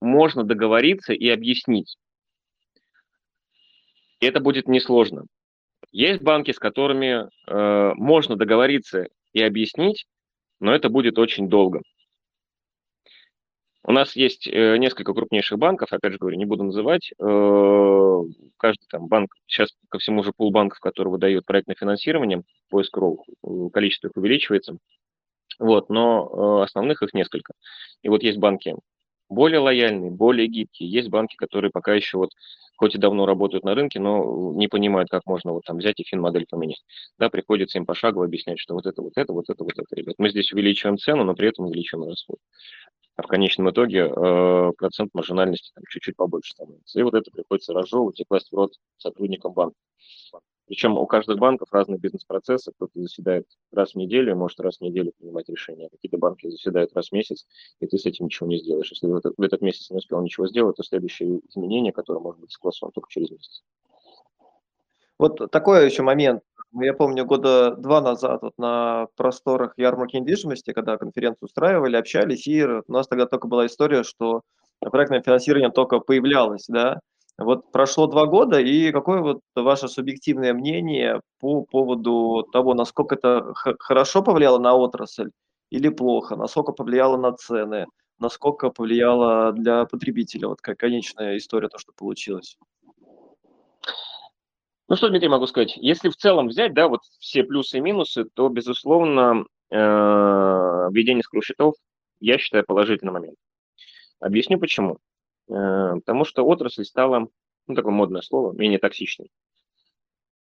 можно 0.00 0.44
договориться 0.44 1.12
и 1.12 1.28
объяснить. 1.28 1.96
И 4.20 4.26
это 4.26 4.40
будет 4.40 4.68
несложно. 4.68 5.24
Есть 5.92 6.22
банки, 6.22 6.52
с 6.52 6.58
которыми 6.58 7.28
э, 7.46 7.92
можно 7.94 8.36
договориться 8.36 9.06
и 9.32 9.42
объяснить, 9.42 10.06
но 10.60 10.74
это 10.74 10.88
будет 10.88 11.18
очень 11.18 11.48
долго. 11.48 11.82
У 13.82 13.92
нас 13.92 14.14
есть 14.14 14.46
э, 14.46 14.76
несколько 14.76 15.14
крупнейших 15.14 15.58
банков, 15.58 15.92
опять 15.92 16.12
же 16.12 16.18
говорю, 16.18 16.36
не 16.36 16.44
буду 16.44 16.64
называть. 16.64 17.12
Э, 17.18 18.20
каждый 18.58 18.86
там 18.88 19.08
банк, 19.08 19.34
сейчас 19.46 19.70
ко 19.88 19.98
всему 19.98 20.22
же 20.22 20.32
пул 20.36 20.50
банков, 20.50 20.80
который 20.80 21.08
выдает 21.08 21.46
проектное 21.46 21.76
финансирование, 21.76 22.42
поиск 22.68 22.94
РОУ, 22.96 23.70
количество 23.70 24.08
их 24.08 24.16
увеличивается. 24.16 24.76
Вот, 25.58 25.88
но 25.88 26.60
э, 26.60 26.64
основных 26.64 27.02
их 27.02 27.14
несколько. 27.14 27.54
И 28.02 28.08
вот 28.10 28.22
есть 28.22 28.38
банки 28.38 28.76
более 29.30 29.60
лояльные, 29.60 30.10
более 30.10 30.46
гибкие. 30.48 30.90
Есть 30.90 31.08
банки, 31.08 31.36
которые 31.36 31.70
пока 31.70 31.94
еще 31.94 32.18
вот 32.18 32.30
хоть 32.76 32.94
и 32.94 32.98
давно 32.98 33.26
работают 33.26 33.64
на 33.64 33.74
рынке, 33.74 34.00
но 34.00 34.54
не 34.54 34.66
понимают, 34.66 35.10
как 35.10 35.26
можно 35.26 35.52
вот 35.52 35.64
там 35.66 35.76
взять 35.76 36.00
и 36.00 36.04
фин-модель 36.04 36.46
поменять. 36.48 36.82
Да, 37.18 37.28
приходится 37.28 37.76
им 37.78 37.84
пошагово 37.84 38.24
объяснять, 38.24 38.58
что 38.58 38.74
вот 38.74 38.86
это, 38.86 39.02
вот 39.02 39.12
это, 39.16 39.32
вот 39.34 39.50
это, 39.50 39.64
вот 39.64 39.74
это, 39.76 39.96
ребят. 39.96 40.14
Мы 40.18 40.30
здесь 40.30 40.50
увеличиваем 40.52 40.96
цену, 40.96 41.24
но 41.24 41.34
при 41.34 41.48
этом 41.48 41.66
увеличиваем 41.66 42.08
расход. 42.08 42.38
А 43.16 43.22
в 43.22 43.26
конечном 43.26 43.70
итоге 43.70 44.10
э, 44.10 44.72
процент 44.78 45.12
маржинальности 45.12 45.72
там 45.74 45.84
чуть-чуть 45.90 46.16
побольше 46.16 46.52
становится. 46.52 46.98
И 46.98 47.02
вот 47.02 47.12
это 47.12 47.30
приходится 47.30 47.74
разжевывать 47.74 48.18
и 48.18 48.24
класть 48.24 48.50
в 48.50 48.56
рот 48.56 48.72
сотрудникам 48.96 49.52
банка. 49.52 49.76
Причем 50.70 50.96
у 50.96 51.04
каждых 51.04 51.36
банков 51.36 51.72
разные 51.72 51.98
бизнес-процессы. 51.98 52.70
Кто-то 52.70 52.92
заседает 53.00 53.44
раз 53.72 53.94
в 53.94 53.94
неделю, 53.96 54.36
может 54.36 54.60
раз 54.60 54.76
в 54.76 54.82
неделю 54.82 55.10
принимать 55.18 55.48
решения. 55.48 55.88
Какие-то 55.88 56.16
банки 56.16 56.48
заседают 56.48 56.92
раз 56.94 57.08
в 57.08 57.12
месяц, 57.12 57.44
и 57.80 57.88
ты 57.88 57.98
с 57.98 58.06
этим 58.06 58.26
ничего 58.26 58.46
не 58.46 58.58
сделаешь. 58.58 58.88
Если 58.88 59.08
в 59.08 59.16
этот, 59.16 59.34
в 59.36 59.42
этот 59.42 59.62
месяц 59.62 59.90
не 59.90 59.96
успел 59.96 60.22
ничего 60.22 60.46
сделать, 60.46 60.76
то 60.76 60.84
следующее 60.84 61.40
изменение, 61.48 61.92
которое 61.92 62.20
может 62.20 62.40
быть 62.40 62.52
согласовано 62.52 62.92
только 62.92 63.10
через 63.10 63.32
месяц. 63.32 63.64
Вот 65.18 65.50
такой 65.50 65.86
еще 65.86 66.04
момент. 66.04 66.44
Я 66.80 66.94
помню, 66.94 67.24
года 67.24 67.74
два 67.74 68.00
назад 68.00 68.42
вот 68.42 68.56
на 68.56 69.08
просторах 69.16 69.74
ярмарки 69.76 70.18
недвижимости, 70.18 70.72
когда 70.72 70.96
конференцию 70.98 71.48
устраивали, 71.48 71.96
общались, 71.96 72.46
и 72.46 72.64
у 72.64 72.84
нас 72.86 73.08
тогда 73.08 73.26
только 73.26 73.48
была 73.48 73.66
история, 73.66 74.04
что 74.04 74.42
проектное 74.78 75.20
финансирование 75.20 75.72
только 75.72 75.98
появлялось, 75.98 76.66
да, 76.68 77.00
вот 77.40 77.72
прошло 77.72 78.06
два 78.06 78.26
года, 78.26 78.60
и 78.60 78.92
какое 78.92 79.20
вот 79.20 79.40
ваше 79.54 79.88
субъективное 79.88 80.52
мнение 80.52 81.22
по 81.40 81.64
поводу 81.64 82.46
того, 82.52 82.74
насколько 82.74 83.14
это 83.14 83.54
хорошо 83.54 84.22
повлияло 84.22 84.58
на 84.58 84.74
отрасль 84.74 85.30
или 85.70 85.88
плохо, 85.88 86.36
насколько 86.36 86.72
повлияло 86.72 87.16
на 87.16 87.32
цены, 87.32 87.86
насколько 88.18 88.68
повлияло 88.68 89.52
для 89.52 89.86
потребителя, 89.86 90.48
вот 90.48 90.60
как 90.60 90.78
конечная 90.78 91.38
история, 91.38 91.68
то, 91.68 91.78
что 91.78 91.92
получилось? 91.96 92.58
Ну 94.88 94.96
что, 94.96 95.08
Дмитрий, 95.08 95.28
могу 95.28 95.46
сказать, 95.46 95.76
если 95.76 96.10
в 96.10 96.16
целом 96.16 96.48
взять, 96.48 96.74
да, 96.74 96.88
вот 96.88 97.00
все 97.20 97.44
плюсы 97.44 97.78
и 97.78 97.80
минусы, 97.80 98.24
то, 98.24 98.48
безусловно, 98.48 99.44
э, 99.70 99.76
введение 99.76 101.22
скру-счетов, 101.22 101.74
я 102.18 102.36
считаю, 102.38 102.66
положительный 102.66 103.12
момент. 103.12 103.36
Объясню 104.18 104.58
почему. 104.58 104.98
Э, 105.50 105.94
потому 105.96 106.24
что 106.24 106.44
отрасль 106.44 106.84
стала, 106.84 107.28
ну, 107.66 107.74
такое 107.74 107.92
модное 107.92 108.22
слово, 108.22 108.52
менее 108.52 108.78
токсичной. 108.78 109.30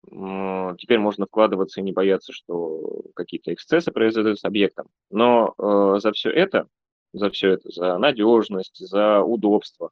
Теперь 0.06 1.00
можно 1.00 1.26
вкладываться 1.26 1.80
и 1.80 1.84
не 1.84 1.94
бояться, 1.94 2.34
что 2.34 3.04
какие-то 3.16 3.54
эксцессы 3.54 3.90
произойдут 3.92 4.38
с 4.38 4.44
объектом. 4.44 4.88
Но 5.10 5.54
э, 5.58 6.00
за 6.02 6.12
все 6.12 6.30
это, 6.30 6.68
за 7.14 7.30
все 7.30 7.52
это, 7.52 7.70
за 7.72 7.98
надежность, 7.98 8.86
за 8.86 9.22
удобство, 9.22 9.92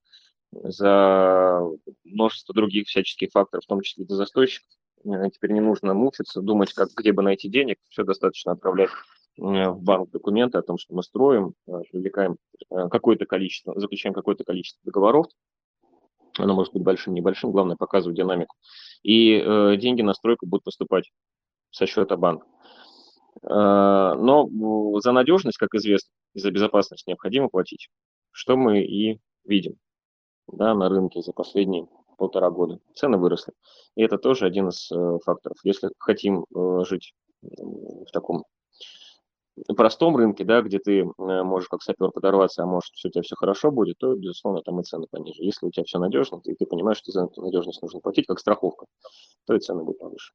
за 0.52 1.62
множество 2.04 2.54
других 2.54 2.88
всяческих 2.88 3.32
факторов, 3.32 3.64
в 3.64 3.68
том 3.68 3.82
числе 3.82 4.04
для 4.04 4.18
застройщиков, 4.18 4.68
э, 5.06 5.30
теперь 5.34 5.54
не 5.54 5.62
нужно 5.62 5.94
мучиться, 5.94 6.42
думать, 6.42 6.74
как, 6.74 6.90
где 6.98 7.14
бы 7.14 7.24
найти 7.24 7.48
денег, 7.48 7.78
все 7.88 8.04
достаточно 8.04 8.52
отправлять 8.52 8.90
в 9.38 9.82
банк 9.82 10.10
документы 10.12 10.58
о 10.58 10.62
том, 10.62 10.78
что 10.78 10.94
мы 10.94 11.04
строим, 11.04 11.54
э, 11.68 11.72
привлекаем 11.92 12.38
э, 12.70 12.90
какое-то 12.90 13.26
количество, 13.26 13.80
заключаем 13.80 14.14
какое-то 14.14 14.44
количество 14.44 14.82
договоров, 14.84 15.28
оно 16.38 16.54
может 16.54 16.74
быть 16.74 16.84
большим, 16.84 17.14
небольшим, 17.14 17.52
главное 17.52 17.76
показывать 17.76 18.18
динамику. 18.18 18.56
И 19.04 19.34
э, 19.34 19.78
деньги 19.78 20.02
на 20.02 20.14
стройку 20.14 20.46
будут 20.48 20.64
поступать 20.64 21.12
со 21.72 21.86
счета 21.86 22.18
банка. 22.18 22.46
Э, 23.44 24.14
но 24.18 24.50
за 25.00 25.12
надежность, 25.12 25.58
как 25.58 25.74
известно, 25.76 26.10
и 26.34 26.40
за 26.40 26.52
безопасность 26.52 27.08
необходимо 27.08 27.50
платить, 27.50 27.90
что 28.32 28.56
мы 28.56 28.82
и 28.82 29.20
видим 29.46 29.76
да, 30.48 30.74
на 30.74 30.90
рынке 30.90 31.22
за 31.22 31.34
последние 31.34 31.88
полтора 32.18 32.52
года. 32.52 32.80
Цены 32.96 33.18
выросли. 33.18 33.54
И 33.96 34.04
это 34.04 34.18
тоже 34.18 34.46
один 34.46 34.70
из 34.70 34.92
э, 34.92 35.18
факторов. 35.26 35.58
Если 35.64 35.90
хотим 35.98 36.46
э, 36.56 36.84
жить 36.86 37.14
в 37.42 38.12
таком 38.14 38.46
простом 39.76 40.16
рынке, 40.16 40.44
да, 40.44 40.62
где 40.62 40.80
ты 40.80 41.00
э, 41.00 41.44
можешь 41.44 41.70
как 41.70 41.82
сапер 41.82 42.12
подорваться, 42.12 42.64
а 42.64 42.66
может, 42.66 42.94
все 42.94 43.10
у 43.10 43.12
тебя 43.12 43.24
все 43.24 43.36
хорошо 43.36 43.72
будет, 43.72 43.98
то, 43.98 44.16
безусловно, 44.16 44.62
там 44.62 44.80
и 44.80 44.84
цены 44.84 45.08
пониже. 45.10 45.44
Если 45.44 45.66
у 45.66 45.72
тебя 45.72 45.84
все 45.84 46.00
надежно, 46.00 46.42
и 46.46 46.56
ты 46.56 46.66
понимаешь, 46.66 46.98
что 46.98 47.12
за 47.12 47.26
эту 47.26 47.42
надежность 47.42 47.82
нужно 47.82 48.00
платить 48.00 48.28
как 48.28 48.40
страховка, 48.40 48.86
то 49.46 49.56
и 49.56 49.60
цены 49.60 49.84
будут 49.84 50.00
повыше. 50.00 50.34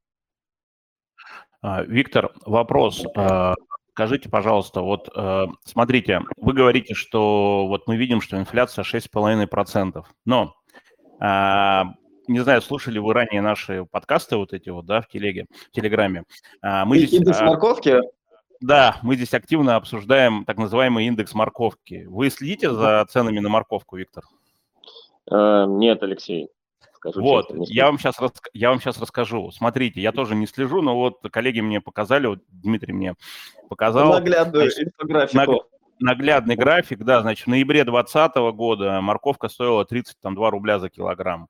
А, 1.62 1.82
Виктор, 1.84 2.34
вопрос. 2.44 3.04
А, 3.16 3.54
скажите, 3.90 4.28
пожалуйста, 4.28 4.82
вот 4.82 5.08
э, 5.14 5.46
смотрите, 5.64 6.20
вы 6.36 6.52
говорите, 6.52 6.94
что 6.94 7.66
вот 7.66 7.86
мы 7.86 7.96
видим, 7.96 8.20
что 8.20 8.36
инфляция 8.36 8.84
6,5%, 8.84 10.04
но 10.26 10.54
а, 11.18 11.94
не 12.28 12.40
знаю, 12.40 12.60
слушали 12.60 12.98
вы 12.98 13.14
ранее 13.14 13.40
наши 13.40 13.86
подкасты 13.90 14.36
вот 14.36 14.52
эти 14.52 14.68
вот, 14.68 14.84
да, 14.84 15.00
в 15.00 15.08
телеге, 15.08 15.46
в 15.50 15.70
Телеграме. 15.70 16.24
Мы 16.60 16.98
здесь, 16.98 17.14
индекс 17.14 17.40
морковки 17.40 18.00
да, 18.60 18.98
мы 19.02 19.16
здесь 19.16 19.34
активно 19.34 19.76
обсуждаем 19.76 20.44
так 20.44 20.56
называемый 20.58 21.06
индекс 21.06 21.34
морковки. 21.34 22.06
Вы 22.08 22.30
следите 22.30 22.70
за 22.70 23.04
ценами 23.08 23.38
на 23.38 23.48
морковку, 23.48 23.96
Виктор? 23.96 24.24
Э, 25.30 25.64
нет, 25.68 26.02
Алексей. 26.02 26.48
Скажу 26.94 27.20
вот, 27.20 27.48
честно, 27.48 27.64
я 27.68 27.86
вам, 27.86 27.98
сейчас, 27.98 28.16
я 28.52 28.70
вам 28.70 28.80
сейчас 28.80 28.98
расскажу. 29.00 29.50
Смотрите, 29.50 30.00
я 30.00 30.12
тоже 30.12 30.34
не 30.34 30.46
слежу, 30.46 30.82
но 30.82 30.96
вот 30.96 31.20
коллеги 31.30 31.60
мне 31.60 31.80
показали, 31.80 32.26
вот 32.26 32.40
Дмитрий 32.48 32.92
мне 32.92 33.14
показал. 33.68 34.12
Наглядную 34.12 34.68
инфографику. 34.68 35.36
Наг, 35.36 35.48
наглядный 36.00 36.56
график, 36.56 37.04
да, 37.04 37.22
значит, 37.22 37.46
в 37.46 37.50
ноябре 37.50 37.84
2020 37.84 38.36
года 38.54 39.00
морковка 39.00 39.48
стоила 39.48 39.84
32 39.84 40.50
рубля 40.50 40.78
за 40.78 40.88
килограмм. 40.88 41.48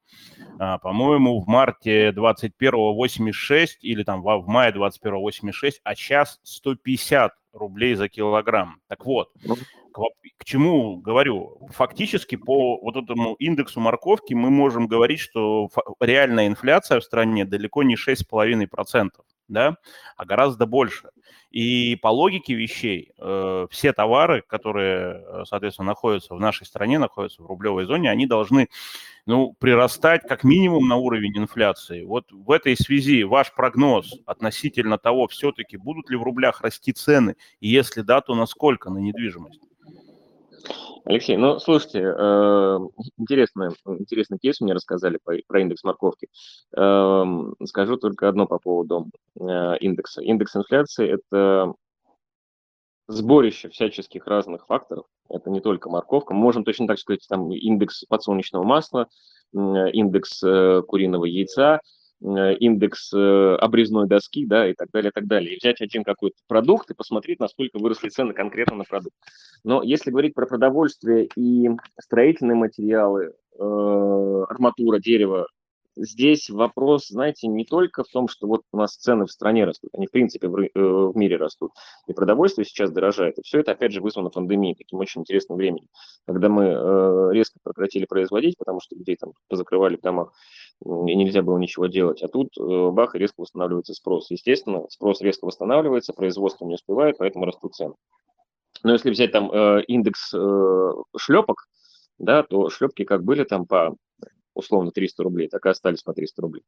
А, 0.58 0.78
по-моему, 0.78 1.40
в 1.40 1.46
марте 1.46 2.12
21 2.12 2.72
86 2.72 3.78
или 3.82 4.02
там 4.02 4.22
в, 4.22 4.38
в 4.38 4.48
мае 4.48 4.72
21 4.72 5.18
86, 5.18 5.80
а 5.84 5.94
сейчас 5.94 6.40
150 6.42 7.32
рублей 7.52 7.94
за 7.94 8.08
килограмм. 8.08 8.80
Так 8.88 9.04
вот, 9.04 9.30
ну. 9.44 9.56
К, 9.96 10.38
к 10.38 10.44
чему 10.44 10.96
говорю? 10.98 11.68
Фактически 11.72 12.36
по 12.36 12.78
вот 12.78 12.96
этому 12.96 13.34
индексу 13.34 13.80
морковки 13.80 14.34
мы 14.34 14.50
можем 14.50 14.86
говорить, 14.86 15.20
что 15.20 15.68
реальная 16.00 16.46
инфляция 16.46 17.00
в 17.00 17.04
стране 17.04 17.44
далеко 17.44 17.82
не 17.82 17.96
6,5% 17.96 19.10
да, 19.48 19.76
а 20.16 20.24
гораздо 20.24 20.66
больше. 20.66 21.10
И 21.50 21.96
по 21.96 22.08
логике 22.08 22.54
вещей 22.54 23.12
э, 23.18 23.66
все 23.70 23.92
товары, 23.92 24.42
которые, 24.46 25.22
э, 25.24 25.44
соответственно, 25.46 25.88
находятся 25.88 26.34
в 26.34 26.40
нашей 26.40 26.66
стране, 26.66 26.98
находятся 26.98 27.42
в 27.42 27.46
рублевой 27.46 27.84
зоне, 27.84 28.10
они 28.10 28.26
должны, 28.26 28.68
ну, 29.24 29.54
прирастать 29.58 30.22
как 30.22 30.44
минимум 30.44 30.88
на 30.88 30.96
уровень 30.96 31.36
инфляции. 31.38 32.04
Вот 32.04 32.30
в 32.32 32.50
этой 32.50 32.76
связи 32.76 33.24
ваш 33.24 33.54
прогноз 33.54 34.14
относительно 34.26 34.98
того, 34.98 35.28
все-таки 35.28 35.76
будут 35.76 36.10
ли 36.10 36.16
в 36.16 36.22
рублях 36.22 36.60
расти 36.62 36.92
цены, 36.92 37.36
и 37.60 37.68
если 37.68 38.02
да, 38.02 38.20
то 38.20 38.34
насколько 38.34 38.90
на 38.90 38.98
недвижимость? 38.98 39.65
Алексей, 41.08 41.36
ну, 41.36 41.60
слушайте, 41.60 42.00
э, 42.00 42.78
интересный, 43.16 43.68
интересный 43.86 44.38
кейс 44.38 44.60
мне 44.60 44.72
рассказали 44.72 45.20
про 45.46 45.60
индекс 45.60 45.84
морковки. 45.84 46.28
Э, 46.76 47.24
скажу 47.64 47.96
только 47.96 48.28
одно 48.28 48.48
по 48.48 48.58
поводу 48.58 49.08
э, 49.38 49.78
индекса. 49.78 50.20
Индекс 50.20 50.56
инфляции– 50.56 51.08
это 51.30 51.74
сборище 53.06 53.68
всяческих 53.68 54.26
разных 54.26 54.66
факторов. 54.66 55.06
Это 55.28 55.48
не 55.48 55.60
только 55.60 55.88
морковка. 55.88 56.34
Мы 56.34 56.40
можем 56.40 56.64
точно 56.64 56.88
так 56.88 56.98
сказать, 56.98 57.24
там 57.28 57.52
индекс 57.52 58.04
подсолнечного 58.08 58.64
масла, 58.64 59.08
индекс 59.52 60.40
куриного 60.40 61.26
яйца, 61.26 61.80
индекс 62.20 63.12
обрезной 63.12 64.06
доски, 64.06 64.46
да, 64.46 64.68
и 64.68 64.74
так 64.74 64.88
далее, 64.92 65.10
и 65.10 65.12
так 65.12 65.26
далее. 65.26 65.54
И 65.54 65.58
взять 65.58 65.80
один 65.80 66.02
какой-то 66.02 66.36
продукт 66.48 66.90
и 66.90 66.94
посмотреть, 66.94 67.40
насколько 67.40 67.78
выросли 67.78 68.08
цены 68.08 68.32
конкретно 68.32 68.76
на 68.76 68.84
продукт. 68.84 69.16
Но 69.64 69.82
если 69.82 70.10
говорить 70.10 70.34
про 70.34 70.46
продовольствие 70.46 71.28
и 71.36 71.68
строительные 72.00 72.56
материалы, 72.56 73.32
арматура, 73.58 74.98
дерево, 74.98 75.46
здесь 75.96 76.50
вопрос, 76.50 77.08
знаете, 77.08 77.48
не 77.48 77.64
только 77.64 78.04
в 78.04 78.08
том, 78.08 78.28
что 78.28 78.46
вот 78.46 78.62
у 78.72 78.76
нас 78.76 78.94
цены 78.96 79.26
в 79.26 79.32
стране 79.32 79.64
растут, 79.64 79.90
они 79.94 80.06
в 80.06 80.10
принципе 80.10 80.48
в, 80.48 80.56
э, 80.58 80.68
в 80.74 81.16
мире 81.16 81.36
растут, 81.36 81.72
и 82.06 82.12
продовольствие 82.12 82.64
сейчас 82.64 82.90
дорожает, 82.90 83.38
и 83.38 83.42
все 83.42 83.60
это 83.60 83.72
опять 83.72 83.92
же 83.92 84.00
вызвано 84.00 84.30
пандемией, 84.30 84.74
таким 84.74 84.98
очень 84.98 85.22
интересным 85.22 85.58
временем, 85.58 85.88
когда 86.26 86.48
мы 86.48 86.64
э, 86.64 87.28
резко 87.32 87.58
прекратили 87.62 88.04
производить, 88.04 88.56
потому 88.58 88.80
что 88.80 88.94
людей 88.94 89.16
там 89.16 89.32
позакрывали 89.48 89.96
в 89.96 90.02
домах, 90.02 90.32
и 90.84 90.86
нельзя 90.86 91.42
было 91.42 91.58
ничего 91.58 91.86
делать, 91.86 92.22
а 92.22 92.28
тут 92.28 92.56
э, 92.58 92.90
бах, 92.90 93.14
и 93.14 93.18
резко 93.18 93.40
восстанавливается 93.40 93.94
спрос. 93.94 94.30
Естественно, 94.30 94.86
спрос 94.90 95.20
резко 95.22 95.46
восстанавливается, 95.46 96.12
производство 96.12 96.66
не 96.66 96.74
успевает, 96.74 97.16
поэтому 97.18 97.46
растут 97.46 97.74
цены. 97.74 97.94
Но 98.82 98.92
если 98.92 99.10
взять 99.10 99.32
там 99.32 99.50
э, 99.50 99.82
индекс 99.88 100.32
э, 100.34 100.92
шлепок, 101.16 101.66
да, 102.18 102.42
то 102.42 102.70
шлепки 102.70 103.04
как 103.04 103.24
были 103.24 103.44
там 103.44 103.66
по 103.66 103.96
условно 104.56 104.90
300 104.90 105.22
рублей, 105.22 105.48
так 105.48 105.64
и 105.66 105.68
остались 105.68 106.02
по 106.02 106.12
300 106.12 106.42
рублей. 106.42 106.62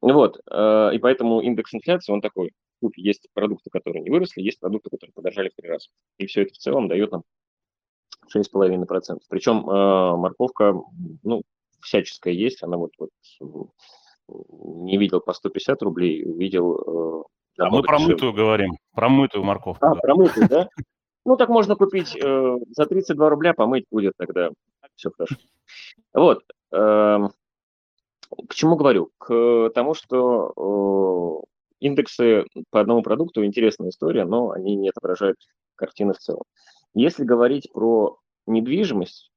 Вот, 0.00 0.40
э, 0.50 0.90
и 0.94 0.98
поэтому 0.98 1.40
индекс 1.40 1.74
инфляции, 1.74 2.12
он 2.12 2.20
такой, 2.20 2.52
есть 2.96 3.28
продукты, 3.34 3.70
которые 3.70 4.02
не 4.02 4.10
выросли, 4.10 4.42
есть 4.42 4.60
продукты, 4.60 4.90
которые 4.90 5.12
подорожали 5.12 5.48
в 5.48 5.54
три 5.54 5.68
раза. 5.68 5.88
И 6.18 6.26
все 6.26 6.42
это 6.42 6.54
в 6.54 6.58
целом 6.58 6.88
дает 6.88 7.12
нам 7.12 7.24
6,5%. 8.34 9.18
Причем 9.28 9.68
э, 9.68 10.16
морковка, 10.16 10.74
ну, 11.22 11.42
всяческая 11.80 12.34
есть, 12.34 12.62
она 12.62 12.76
вот, 12.76 12.92
вот 12.98 13.10
не 14.28 14.98
видел 14.98 15.20
по 15.20 15.32
150 15.32 15.82
рублей, 15.82 16.22
видел... 16.22 17.24
Э, 17.58 17.62
а 17.64 17.70
мы 17.70 17.82
про 17.82 17.98
мытую 17.98 18.32
говорим, 18.32 18.76
про 18.94 19.08
мытую 19.08 19.42
морковку. 19.42 19.84
А, 19.84 19.94
да. 19.94 20.00
про 20.00 20.14
мытую, 20.14 20.48
да? 20.48 20.68
Ну, 21.24 21.36
так 21.36 21.48
можно 21.48 21.74
купить 21.74 22.16
э, 22.16 22.56
за 22.70 22.86
32 22.86 23.28
рубля, 23.28 23.52
помыть 23.52 23.84
будет 23.90 24.14
тогда. 24.16 24.50
Все 24.94 25.10
хорошо. 25.10 25.36
Вот. 26.14 26.42
Эм, 26.72 27.30
к 28.48 28.54
чему 28.54 28.76
говорю? 28.76 29.10
К 29.18 29.70
тому, 29.74 29.94
что 29.94 31.44
индексы 31.80 32.44
по 32.70 32.80
одному 32.80 33.02
продукту 33.02 33.44
интересная 33.44 33.90
история, 33.90 34.24
но 34.24 34.50
они 34.50 34.76
не 34.76 34.90
отображают 34.90 35.38
картины 35.76 36.12
в 36.12 36.18
целом. 36.18 36.42
Если 36.94 37.24
говорить 37.24 37.70
про 37.72 38.18
недвижимость, 38.46 39.30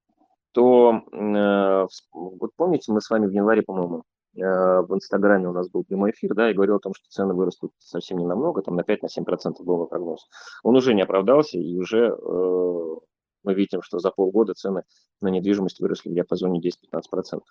то 0.54 1.02
э, 1.12 1.88
вот 2.14 2.52
помните, 2.56 2.92
мы 2.92 3.02
с 3.02 3.10
вами 3.10 3.28
в 3.28 3.32
январе, 3.32 3.62
по-моему, 3.62 4.04
э, 4.36 4.40
в 4.42 4.94
Инстаграме 4.94 5.48
у 5.48 5.54
нас 5.54 5.70
был 5.70 5.84
прямой 5.84 6.12
эфир, 6.12 6.34
да, 6.34 6.50
и 6.50 6.54
говорил 6.54 6.78
о 6.78 6.80
том, 6.80 6.94
что 6.94 7.06
цены 7.10 7.34
вырастут 7.34 7.72
совсем 7.80 8.18
не 8.18 8.26
намного, 8.26 8.62
там 8.62 8.76
на 8.76 8.82
5-7% 8.82 9.64
был 9.64 9.86
прогноз. 9.88 10.28
Он 10.64 10.76
уже 10.76 10.94
не 10.94 11.04
оправдался, 11.04 11.58
и 11.58 11.78
уже 11.78 12.08
э, 12.08 12.96
мы 13.44 13.54
видим, 13.54 13.82
что 13.82 14.00
за 14.00 14.12
полгода 14.12 14.54
цены 14.54 14.84
на 15.22 15.30
недвижимость 15.30 15.80
выросли 15.80 16.10
в 16.10 16.14
диапазоне 16.14 16.60
10-15%. 16.60 17.42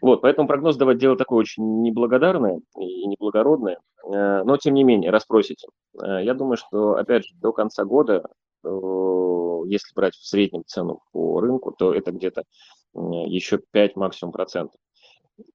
Вот, 0.00 0.22
поэтому 0.22 0.48
прогноз 0.48 0.76
давать 0.76 0.98
дело 0.98 1.16
такое 1.16 1.40
очень 1.40 1.82
неблагодарное 1.82 2.60
и 2.76 3.06
неблагородное, 3.06 3.78
э, 4.04 4.42
но 4.42 4.56
тем 4.56 4.74
не 4.74 4.82
менее, 4.82 5.10
расспросите. 5.10 5.68
Э, 6.02 6.22
я 6.22 6.34
думаю, 6.34 6.56
что, 6.56 6.94
опять 6.94 7.24
же, 7.24 7.34
до 7.36 7.52
конца 7.52 7.84
года, 7.84 8.28
э, 8.64 8.68
если 9.66 9.94
брать 9.94 10.14
в 10.14 10.26
среднем 10.26 10.64
цену 10.66 11.00
по 11.12 11.40
рынку, 11.40 11.72
то 11.72 11.94
это 11.94 12.10
где-то 12.10 12.44
еще 12.94 13.58
5 13.70 13.96
максимум 13.96 14.32
процентов. 14.32 14.78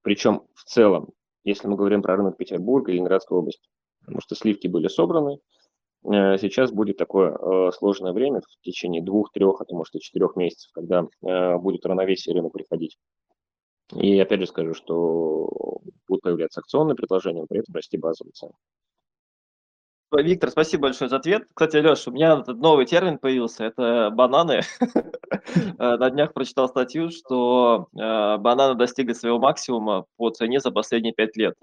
Причем 0.02 0.42
в 0.54 0.64
целом, 0.64 1.10
если 1.44 1.68
мы 1.68 1.76
говорим 1.76 2.02
про 2.02 2.16
рынок 2.16 2.36
Петербурга 2.36 2.90
и 2.90 2.94
Ленинградской 2.94 3.38
области, 3.38 3.68
потому 4.00 4.20
что 4.20 4.34
сливки 4.34 4.66
были 4.66 4.88
собраны, 4.88 5.38
сейчас 6.04 6.70
будет 6.72 6.96
такое 6.96 7.36
э, 7.36 7.70
сложное 7.72 8.12
время 8.12 8.40
в 8.40 8.62
течение 8.62 9.02
двух, 9.02 9.32
трех, 9.32 9.60
а 9.60 9.64
то 9.64 9.74
может 9.74 9.94
и 9.94 10.00
четырех 10.00 10.36
месяцев, 10.36 10.70
когда 10.72 11.06
э, 11.22 11.56
будет 11.58 11.84
равновесие 11.84 12.34
рынок 12.34 12.52
приходить. 12.52 12.98
И 13.94 14.18
опять 14.18 14.40
же 14.40 14.46
скажу, 14.46 14.74
что 14.74 15.80
будут 16.06 16.22
появляться 16.22 16.60
акционные 16.60 16.94
предложения, 16.94 17.40
но 17.40 17.46
при 17.46 17.60
этом 17.60 17.74
расти 17.74 17.96
базовые 17.96 18.32
цены. 18.32 18.52
Виктор, 20.10 20.50
спасибо 20.50 20.84
большое 20.84 21.10
за 21.10 21.16
ответ. 21.16 21.44
Кстати, 21.52 21.76
Леш, 21.76 22.06
у 22.08 22.12
меня 22.12 22.38
этот 22.38 22.58
новый 22.58 22.86
термин 22.86 23.18
появился, 23.18 23.64
это 23.64 24.10
бананы. 24.10 24.62
На 25.78 26.10
днях 26.10 26.32
прочитал 26.32 26.68
статью, 26.68 27.10
что 27.10 27.88
бананы 27.92 28.74
достигли 28.74 29.12
своего 29.12 29.38
максимума 29.38 30.06
по 30.16 30.30
цене 30.30 30.60
за 30.60 30.70
последние 30.70 31.12
пять 31.12 31.36
лет. 31.36 31.54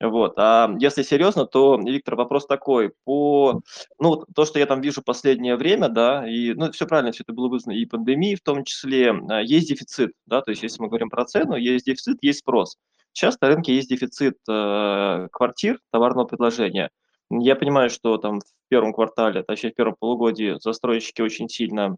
Вот. 0.00 0.34
А 0.38 0.74
если 0.78 1.02
серьезно, 1.02 1.46
то, 1.46 1.78
Виктор, 1.78 2.16
вопрос 2.16 2.46
такой. 2.46 2.92
По, 3.04 3.60
ну, 3.98 4.24
то, 4.34 4.44
что 4.44 4.58
я 4.58 4.66
там 4.66 4.80
вижу 4.80 5.02
последнее 5.02 5.56
время, 5.56 5.88
да, 5.88 6.28
и, 6.28 6.54
ну, 6.54 6.70
все 6.72 6.86
правильно, 6.86 7.12
все 7.12 7.22
это 7.22 7.32
было 7.32 7.48
вызвано 7.48 7.74
и 7.74 7.86
пандемией 7.86 8.36
в 8.36 8.42
том 8.42 8.64
числе, 8.64 9.14
а, 9.30 9.40
есть 9.40 9.68
дефицит, 9.68 10.12
да, 10.26 10.40
то 10.42 10.50
есть 10.50 10.62
если 10.62 10.80
мы 10.82 10.88
говорим 10.88 11.10
про 11.10 11.24
цену, 11.24 11.56
есть 11.56 11.86
дефицит, 11.86 12.18
есть 12.22 12.40
спрос. 12.40 12.76
Сейчас 13.12 13.38
на 13.40 13.48
рынке 13.48 13.74
есть 13.74 13.90
дефицит 13.90 14.38
э, 14.48 15.28
квартир, 15.30 15.78
товарного 15.90 16.26
предложения. 16.26 16.90
Я 17.30 17.56
понимаю, 17.56 17.90
что 17.90 18.16
там 18.16 18.40
в 18.40 18.44
первом 18.68 18.92
квартале, 18.92 19.42
точнее 19.42 19.70
в 19.70 19.74
первом 19.74 19.96
полугодии 19.98 20.56
застройщики 20.60 21.20
очень 21.20 21.48
сильно 21.48 21.96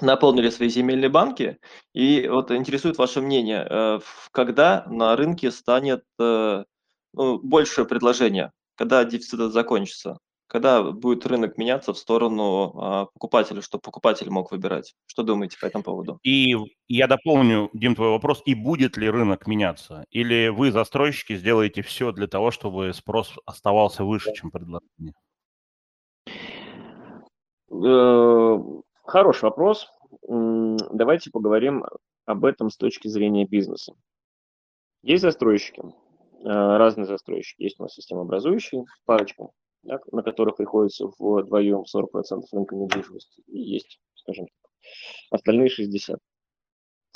наполнили 0.00 0.50
свои 0.50 0.68
земельные 0.68 1.08
банки. 1.08 1.58
И 1.94 2.28
вот 2.28 2.50
интересует 2.50 2.98
ваше 2.98 3.20
мнение, 3.20 3.66
э, 3.68 4.00
когда 4.32 4.84
на 4.88 5.16
рынке 5.16 5.50
станет 5.50 6.04
э, 6.18 6.64
ну, 7.12 7.38
большее 7.38 7.86
предложение, 7.86 8.52
когда 8.76 9.04
дефицит 9.04 9.52
закончится, 9.52 10.18
когда 10.52 10.82
будет 10.82 11.24
рынок 11.24 11.56
меняться 11.56 11.94
в 11.94 11.98
сторону 11.98 12.74
а, 12.76 13.06
покупателя, 13.06 13.62
чтобы 13.62 13.80
покупатель 13.80 14.28
мог 14.28 14.52
выбирать. 14.52 14.94
Что 15.06 15.22
думаете 15.22 15.56
по 15.58 15.64
этому 15.64 15.82
поводу? 15.82 16.18
И 16.22 16.54
я 16.88 17.06
дополню, 17.06 17.70
Дим, 17.72 17.94
твой 17.94 18.10
вопрос, 18.10 18.42
и 18.44 18.54
будет 18.54 18.98
ли 18.98 19.08
рынок 19.08 19.46
меняться? 19.46 20.04
Или 20.10 20.48
вы, 20.48 20.70
застройщики, 20.70 21.36
сделаете 21.36 21.80
все 21.80 22.12
для 22.12 22.26
того, 22.26 22.50
чтобы 22.50 22.92
спрос 22.92 23.32
оставался 23.46 24.04
выше, 24.04 24.34
чем 24.34 24.50
предложение? 24.50 25.14
Э, 27.70 28.58
хороший 29.04 29.44
вопрос. 29.44 29.88
Давайте 30.28 31.30
поговорим 31.30 31.84
об 32.26 32.44
этом 32.44 32.68
с 32.68 32.76
точки 32.76 33.08
зрения 33.08 33.46
бизнеса. 33.46 33.94
Есть 35.02 35.22
застройщики, 35.22 35.82
разные 36.44 37.06
застройщики. 37.06 37.62
Есть 37.62 37.78
у 37.78 37.84
нас 37.84 37.94
системообразующие, 37.94 38.84
парочка, 39.04 39.48
да, 39.82 40.00
на 40.10 40.22
которых 40.22 40.56
приходится 40.56 41.06
вдвоем 41.18 41.82
40% 41.82 42.42
рынка 42.52 42.76
недвижимости. 42.76 43.42
И 43.46 43.60
есть, 43.60 44.00
скажем 44.14 44.46
так, 44.46 44.70
остальные 45.30 45.68
60%. 45.68 46.18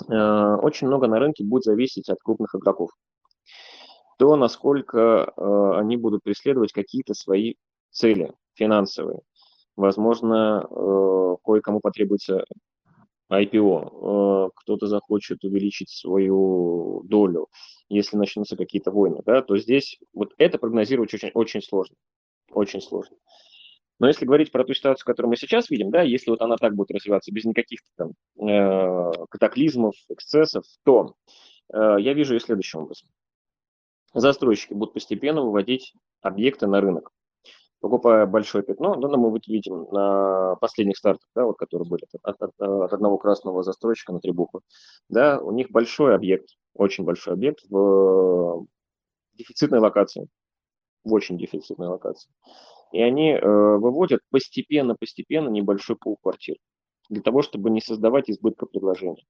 Э, 0.08 0.56
очень 0.56 0.86
много 0.86 1.06
на 1.06 1.18
рынке 1.18 1.44
будет 1.44 1.64
зависеть 1.64 2.08
от 2.08 2.18
крупных 2.22 2.54
игроков. 2.54 2.90
То, 4.18 4.36
насколько 4.36 5.32
э, 5.36 5.78
они 5.78 5.96
будут 5.96 6.22
преследовать 6.22 6.72
какие-то 6.72 7.14
свои 7.14 7.54
цели 7.90 8.32
финансовые. 8.54 9.20
Возможно, 9.76 10.66
кое-кому 11.44 11.80
потребуется 11.80 12.46
IPO, 13.30 14.50
кто-то 14.54 14.86
захочет 14.86 15.44
увеличить 15.44 15.90
свою 15.90 17.02
долю, 17.04 17.48
если 17.88 18.16
начнутся 18.16 18.56
какие-то 18.56 18.90
войны, 18.90 19.22
да, 19.24 19.42
то 19.42 19.56
здесь 19.56 19.98
вот 20.12 20.34
это 20.38 20.58
прогнозировать 20.58 21.12
очень, 21.14 21.30
очень 21.34 21.62
сложно, 21.62 21.96
очень 22.50 22.80
сложно. 22.80 23.16
Но 23.98 24.08
если 24.08 24.26
говорить 24.26 24.52
про 24.52 24.64
ту 24.64 24.74
ситуацию, 24.74 25.06
которую 25.06 25.30
мы 25.30 25.36
сейчас 25.36 25.70
видим, 25.70 25.90
да, 25.90 26.02
если 26.02 26.30
вот 26.30 26.42
она 26.42 26.56
так 26.56 26.74
будет 26.74 26.90
развиваться 26.90 27.32
без 27.32 27.44
никаких 27.44 27.80
там 27.96 28.12
э, 28.38 29.12
катаклизмов, 29.30 29.94
эксцессов, 30.10 30.64
то 30.84 31.14
э, 31.72 31.96
я 32.00 32.12
вижу 32.12 32.36
и 32.36 32.40
следующим 32.40 32.80
образом. 32.80 33.08
Застройщики 34.12 34.74
будут 34.74 34.94
постепенно 34.94 35.42
выводить 35.42 35.94
объекты 36.20 36.66
на 36.66 36.80
рынок, 36.80 37.10
покупая 37.80 38.26
большое 38.26 38.64
пятно, 38.64 38.96
да, 38.96 39.08
ну, 39.08 39.16
мы 39.16 39.30
вот 39.30 39.46
видим 39.46 39.86
на 39.90 40.56
последних 40.56 40.96
стартах, 40.98 41.28
да, 41.34 41.44
вот, 41.44 41.56
которые 41.56 41.88
были 41.88 42.02
от, 42.22 42.40
от, 42.40 42.50
от 42.58 42.92
одного 42.92 43.16
красного 43.16 43.62
застройщика 43.62 44.12
на 44.12 44.20
три 44.20 44.32
буквы, 44.32 44.60
да, 45.08 45.38
у 45.40 45.52
них 45.52 45.70
большой 45.70 46.14
объект, 46.14 46.50
очень 46.78 47.04
большой 47.04 47.34
объект 47.34 47.60
в 47.68 48.66
дефицитной 49.34 49.78
локации, 49.78 50.28
в 51.04 51.12
очень 51.12 51.38
дефицитной 51.38 51.88
локации. 51.88 52.30
И 52.92 53.00
они 53.00 53.32
э, 53.32 53.40
выводят 53.40 54.20
постепенно-постепенно 54.30 55.48
небольшой 55.48 55.96
пул 55.96 56.16
квартир 56.22 56.56
для 57.08 57.22
того, 57.22 57.42
чтобы 57.42 57.70
не 57.70 57.80
создавать 57.80 58.30
избытка 58.30 58.66
предложения. 58.66 59.24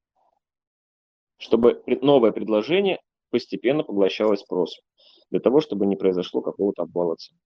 Чтобы 1.39 1.83
новое 1.87 2.33
предложение 2.33 3.01
постепенно 3.31 3.83
поглощалось 3.83 4.41
спросом, 4.41 4.83
для 5.31 5.41
того, 5.41 5.61
чтобы 5.61 5.87
не 5.87 5.97
произошло 5.97 6.41
какого-то 6.41 6.83
обвала 6.83 7.17
цен. 7.17 7.37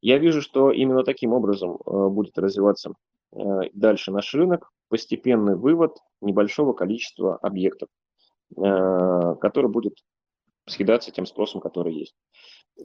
Я 0.00 0.18
вижу, 0.18 0.40
что 0.40 0.70
именно 0.70 1.04
таким 1.04 1.32
образом 1.32 1.76
э, 1.76 2.08
будет 2.08 2.38
развиваться 2.38 2.92
э, 3.32 3.38
дальше 3.74 4.12
наш 4.12 4.32
рынок, 4.34 4.70
постепенный 4.88 5.56
вывод 5.56 5.96
небольшого 6.20 6.72
количества 6.72 7.36
объектов 7.36 7.88
Э, 7.90 7.99
который 8.56 9.70
будет 9.70 9.94
съедаться 10.66 11.10
тем 11.10 11.26
спросом, 11.26 11.60
который 11.60 11.94
есть. 11.94 12.14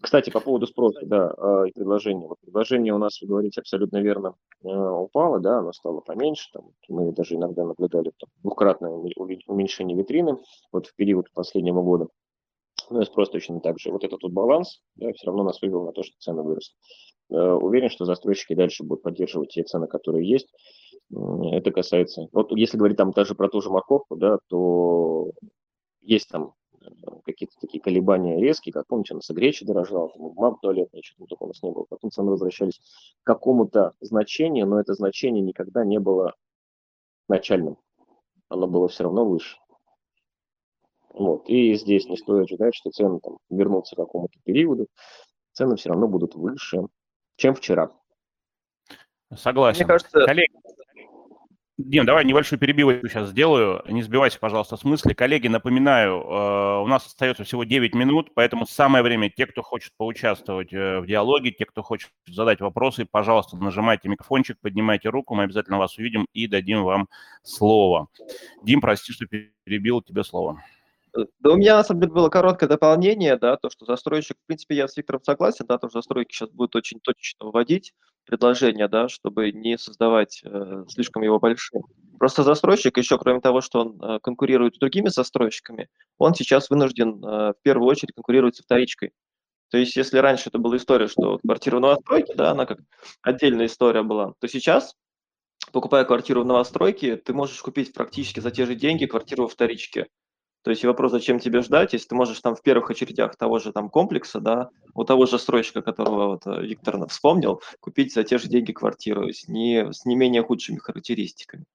Кстати, 0.02 0.30
по 0.30 0.40
поводу 0.40 0.68
спроса, 0.68 1.00
да, 1.06 1.34
а, 1.38 1.64
и 1.66 1.72
предложения. 1.72 2.28
Вот 2.28 2.40
предложение 2.42 2.94
у 2.94 2.98
нас, 2.98 3.22
вы 3.22 3.28
говорите, 3.28 3.62
абсолютно 3.62 4.02
верно, 4.02 4.36
э, 4.64 4.68
упало, 4.68 5.40
да, 5.40 5.60
оно 5.60 5.72
стало 5.72 6.02
поменьше, 6.02 6.50
там, 6.52 6.72
мы 6.90 7.14
даже 7.14 7.36
иногда 7.36 7.64
наблюдали 7.64 8.12
там, 8.20 8.30
двукратное 8.44 8.92
уменьшение 8.92 9.98
витрины 9.98 10.38
вот 10.72 10.88
в 10.88 10.96
период 10.96 11.32
последнего 11.34 11.82
года. 11.82 12.08
Ну 12.90 13.02
и 13.02 13.06
спрос 13.06 13.30
точно 13.30 13.62
так 13.62 13.80
же. 13.80 13.92
Вот 13.92 14.04
этот 14.04 14.22
вот 14.22 14.32
баланс 14.32 14.82
да, 14.96 15.12
все 15.14 15.28
равно 15.28 15.44
нас 15.44 15.62
вывел 15.62 15.86
на 15.86 15.92
то, 15.92 16.04
что 16.04 16.14
цены 16.20 16.44
выросли. 16.44 16.76
Э, 17.32 17.54
уверен, 17.54 17.90
что 17.90 18.06
застройщики 18.06 18.54
дальше 18.54 18.84
будут 18.84 19.04
поддерживать 19.04 19.50
те 19.50 19.64
цены, 19.64 19.88
которые 19.88 20.30
есть. 20.30 20.50
Это 21.12 21.72
касается... 21.72 22.28
Вот 22.32 22.52
если 22.52 22.78
говорить 22.78 22.98
там 22.98 23.12
даже 23.12 23.36
про 23.36 23.48
ту 23.50 23.62
же 23.62 23.70
морковку, 23.70 24.16
да, 24.16 24.40
то 24.48 25.32
есть 26.02 26.30
там 26.30 26.54
э, 26.82 26.88
какие-то 27.24 27.56
такие 27.62 27.82
колебания 27.82 28.40
резкие, 28.40 28.74
как 28.74 28.88
помните, 28.88 29.14
у 29.14 29.18
нас 29.18 29.30
и 29.30 29.34
греча 29.34 29.66
дорожала, 29.66 30.12
мам 30.16 30.58
туалетная, 30.62 31.02
что-то 31.04 31.28
такого 31.28 31.48
у 31.48 31.52
нас 31.52 31.62
не 31.62 31.72
было. 31.72 31.86
Потом 31.88 32.12
цены 32.12 32.32
возвращались 32.32 32.80
к 33.24 33.28
какому-то 33.28 33.94
значению, 34.02 34.68
но 34.68 34.80
это 34.80 34.94
значение 34.94 35.44
никогда 35.44 35.86
не 35.86 36.00
было 36.00 36.34
начальным. 37.30 37.78
Оно 38.50 38.68
было 38.68 38.88
все 38.88 39.04
равно 39.04 39.26
выше. 39.26 39.58
Вот. 41.14 41.48
И 41.48 41.76
здесь 41.76 42.08
не 42.08 42.18
стоит 42.18 42.46
ожидать, 42.46 42.76
что 42.76 42.90
цены 42.90 43.20
там 43.22 43.38
вернутся 43.50 43.96
к 43.96 44.00
какому-то 44.00 44.38
периоду. 44.44 44.88
Цены 45.54 45.78
все 45.78 45.90
равно 45.90 46.08
будут 46.08 46.36
выше, 46.36 46.88
чем 47.38 47.56
вчера. 47.56 47.92
Согласен. 49.34 49.80
Мне 49.80 49.88
кажется... 49.88 50.26
Коллеги, 50.26 50.54
Дим, 51.78 52.06
давай 52.06 52.24
небольшую 52.24 52.58
перебивку 52.58 53.06
сейчас 53.10 53.30
сделаю. 53.30 53.84
Не 53.90 54.02
сбивайся, 54.02 54.40
пожалуйста, 54.40 54.78
с 54.78 54.86
мысли. 54.86 55.14
Коллеги, 55.14 55.50
напоминаю, 55.50 56.22
э, 56.22 56.82
у 56.84 56.88
нас 56.88 57.06
остается 57.06 57.44
всего 57.44 57.66
9 57.66 57.94
минут, 57.94 58.34
поэтому 58.34 58.66
самое 58.66 59.04
время, 59.04 59.30
те, 59.30 59.46
кто 59.46 59.62
хочет 59.62 59.92
поучаствовать 59.98 60.72
э, 60.72 61.02
в 61.02 61.06
диалоге, 61.06 61.52
те, 61.52 61.66
кто 61.66 61.84
хочет 61.84 62.12
задать 62.28 62.62
вопросы, 62.62 63.06
пожалуйста, 63.06 63.58
нажимайте 63.58 64.08
микрофончик, 64.08 64.58
поднимайте 64.62 65.10
руку, 65.10 65.36
мы 65.36 65.44
обязательно 65.44 65.78
вас 65.78 65.98
увидим 65.98 66.28
и 66.32 66.48
дадим 66.48 66.84
вам 66.84 67.10
слово. 67.44 68.08
Дим, 68.64 68.80
прости, 68.80 69.12
что 69.12 69.26
перебил 69.26 70.02
тебе 70.02 70.24
слово. 70.24 70.64
Да 71.40 71.52
у 71.52 71.56
меня, 71.56 71.78
на 71.78 71.84
самом 71.84 72.02
деле, 72.02 72.14
было 72.14 72.30
короткое 72.30 72.68
дополнение, 72.68 73.38
да, 73.38 73.58
то, 73.58 73.70
что 73.70 73.86
застройщик, 73.86 74.38
в 74.38 74.46
принципе, 74.48 74.76
я 74.76 74.88
с 74.88 74.98
Виктором 74.98 75.24
согласен, 75.24 75.66
да, 75.66 75.78
то, 75.78 75.88
что 75.88 76.00
застройки 76.00 76.34
сейчас 76.34 76.50
будут 76.50 76.76
очень 76.76 77.00
точечно 77.00 77.46
вводить 77.48 77.94
предложения, 78.26 78.88
да, 78.88 79.08
чтобы 79.08 79.52
не 79.52 79.78
создавать 79.78 80.42
э, 80.44 80.84
слишком 80.90 81.24
его 81.24 81.40
большим. 81.40 81.84
Просто 82.20 82.44
застройщик, 82.44 82.98
еще 82.98 83.18
кроме 83.18 83.40
того, 83.40 83.62
что 83.62 83.82
он 83.82 84.02
э, 84.02 84.20
конкурирует 84.22 84.76
с 84.76 84.80
другими 84.80 85.10
застройщиками, 85.10 85.90
он 86.18 86.34
сейчас 86.34 86.70
вынужден 86.70 87.24
э, 87.24 87.54
в 87.54 87.56
первую 87.62 87.88
очередь 87.88 88.14
конкурировать 88.14 88.56
со 88.56 88.64
вторичкой. 88.64 89.12
То 89.70 89.78
есть, 89.78 89.96
если 89.96 90.18
раньше 90.20 90.50
это 90.50 90.58
была 90.60 90.78
история, 90.78 91.08
что 91.08 91.40
квартира 91.40 91.78
в 91.78 91.82
новостройке, 91.82 92.34
да, 92.36 92.52
она 92.52 92.66
как 92.66 92.80
отдельная 93.22 93.66
история 93.68 94.04
была, 94.04 94.34
то 94.40 94.48
сейчас, 94.48 94.96
покупая 95.72 96.06
квартиру 96.06 96.44
в 96.44 96.46
новостройке, 96.46 97.16
ты 97.18 97.34
можешь 97.34 97.62
купить 97.62 97.94
практически 97.94 98.40
за 98.40 98.52
те 98.52 98.66
же 98.66 98.76
деньги 98.76 99.06
квартиру 99.06 99.44
во 99.44 99.50
вторичке. 99.50 100.08
То 100.66 100.72
есть 100.72 100.84
вопрос, 100.84 101.12
зачем 101.12 101.38
тебе 101.38 101.62
ждать, 101.62 101.94
если 101.94 102.08
ты 102.08 102.16
можешь 102.16 102.42
там 102.42 102.56
в 102.56 102.64
первых 102.64 102.90
очередях 102.90 103.36
того 103.36 103.60
же 103.60 103.72
там 103.72 103.88
комплекса, 103.88 104.40
да, 104.40 104.72
у 104.96 105.04
того 105.04 105.28
же 105.28 105.38
стройщика, 105.38 105.84
которого 105.84 106.30
вот 106.30 106.48
э, 106.48 106.66
Виктор 106.66 107.08
вспомнил, 107.08 107.62
купить 107.80 108.16
за 108.16 108.24
те 108.24 108.40
же 108.40 108.48
деньги 108.48 108.72
квартиру 108.72 109.30
с 109.32 109.48
не, 109.48 109.94
с 109.94 110.06
не 110.06 110.16
менее 110.16 110.42
худшими 110.42 110.78
характеристиками. 110.78 111.66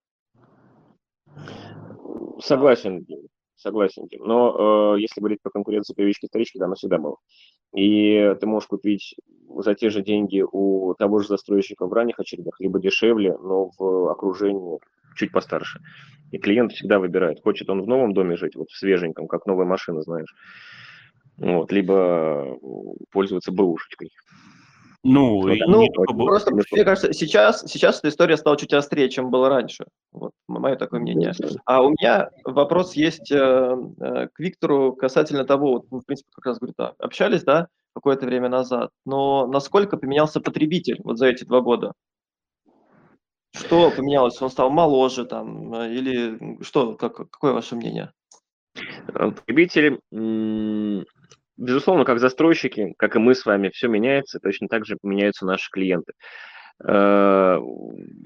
Согласен, 2.40 3.07
согласен. 3.55 4.09
Но 4.18 4.96
э, 4.96 5.00
если 5.03 5.20
говорить 5.20 5.40
про 5.40 5.50
конкуренцию 5.50 5.94
первички 5.94 6.26
вторички, 6.26 6.59
да, 6.59 6.64
она 6.64 6.74
всегда 6.74 6.98
была. 6.98 7.14
И 7.72 8.35
ты 8.40 8.46
можешь 8.48 8.66
купить 8.66 9.14
за 9.55 9.76
те 9.76 9.90
же 9.90 10.03
деньги 10.03 10.44
у 10.50 10.94
того 10.98 11.20
же 11.20 11.29
застройщика 11.29 11.87
в 11.87 11.92
ранних 11.92 12.18
очередях, 12.18 12.59
либо 12.59 12.81
дешевле, 12.81 13.38
но 13.38 13.70
в 13.79 14.11
окружении 14.11 14.81
чуть 15.14 15.33
постарше. 15.33 15.81
И 16.31 16.38
клиент 16.38 16.73
всегда 16.73 16.99
выбирает, 16.99 17.42
хочет 17.42 17.68
он 17.70 17.83
в 17.83 17.87
новом 17.88 18.14
доме 18.14 18.37
жить, 18.37 18.55
вот 18.55 18.70
в 18.70 18.77
свеженьком, 18.77 19.27
как 19.27 19.46
новая 19.46 19.66
машина, 19.66 20.03
знаешь, 20.03 20.33
вот, 21.38 21.73
либо 21.73 22.57
пользоваться 23.11 23.51
бэушечкой. 23.51 24.11
Ну, 25.03 25.40
вот, 25.40 25.57
ну 25.66 25.88
просто, 26.27 26.53
мне 26.53 26.85
кажется, 26.85 27.14
сейчас, 27.14 27.62
сейчас 27.66 28.01
эта 28.01 28.11
история 28.11 28.37
стала 28.37 28.59
чуть 28.59 28.75
острее, 28.75 29.09
чем 29.09 29.31
было 29.31 29.49
раньше. 29.49 29.87
Вот 30.12 30.33
мое 30.46 30.77
такое 30.77 31.01
мнение. 31.01 31.33
А 31.64 31.83
у 31.83 31.90
меня 31.90 32.29
вопрос 32.44 32.94
есть 32.94 33.33
э, 33.33 33.37
э, 33.37 34.29
к 34.31 34.38
Виктору 34.38 34.92
касательно 34.92 35.44
того, 35.44 35.73
вот, 35.73 35.90
ну, 35.90 36.01
в 36.01 36.05
принципе, 36.05 36.29
как 36.35 36.44
раз 36.44 36.59
говорю, 36.59 36.75
да, 36.77 36.92
общались, 36.99 37.44
да, 37.44 37.68
какое-то 37.94 38.27
время 38.27 38.51
назад, 38.51 38.90
но 39.07 39.46
насколько 39.46 39.96
поменялся 39.96 40.40
потребитель 40.40 41.01
вот 41.03 41.18
за 41.18 41.29
эти 41.29 41.44
два 41.44 41.62
года? 41.62 41.94
Что 43.53 43.91
поменялось? 43.91 44.41
Он 44.41 44.51
стал 44.51 44.71
моложе 44.71 45.25
там 45.25 45.75
э, 45.75 45.93
или 45.93 46.63
что? 46.63 46.95
Как, 46.95 47.17
какое 47.17 47.53
ваше 47.53 47.75
мнение? 47.75 48.13
Э, 49.09 49.31
потребители, 49.31 50.01
безусловно, 51.57 52.05
как 52.05 52.21
застройщики, 52.21 52.95
как 52.97 53.17
и 53.17 53.19
мы 53.19 53.35
с 53.35 53.45
вами, 53.45 53.71
все 53.71 53.89
меняется, 53.89 54.39
точно 54.39 54.69
так 54.69 54.87
же 54.87 54.99
меняются 55.03 55.47
наши 55.47 55.69
клиенты. 55.71 56.13
Э, 56.87 57.59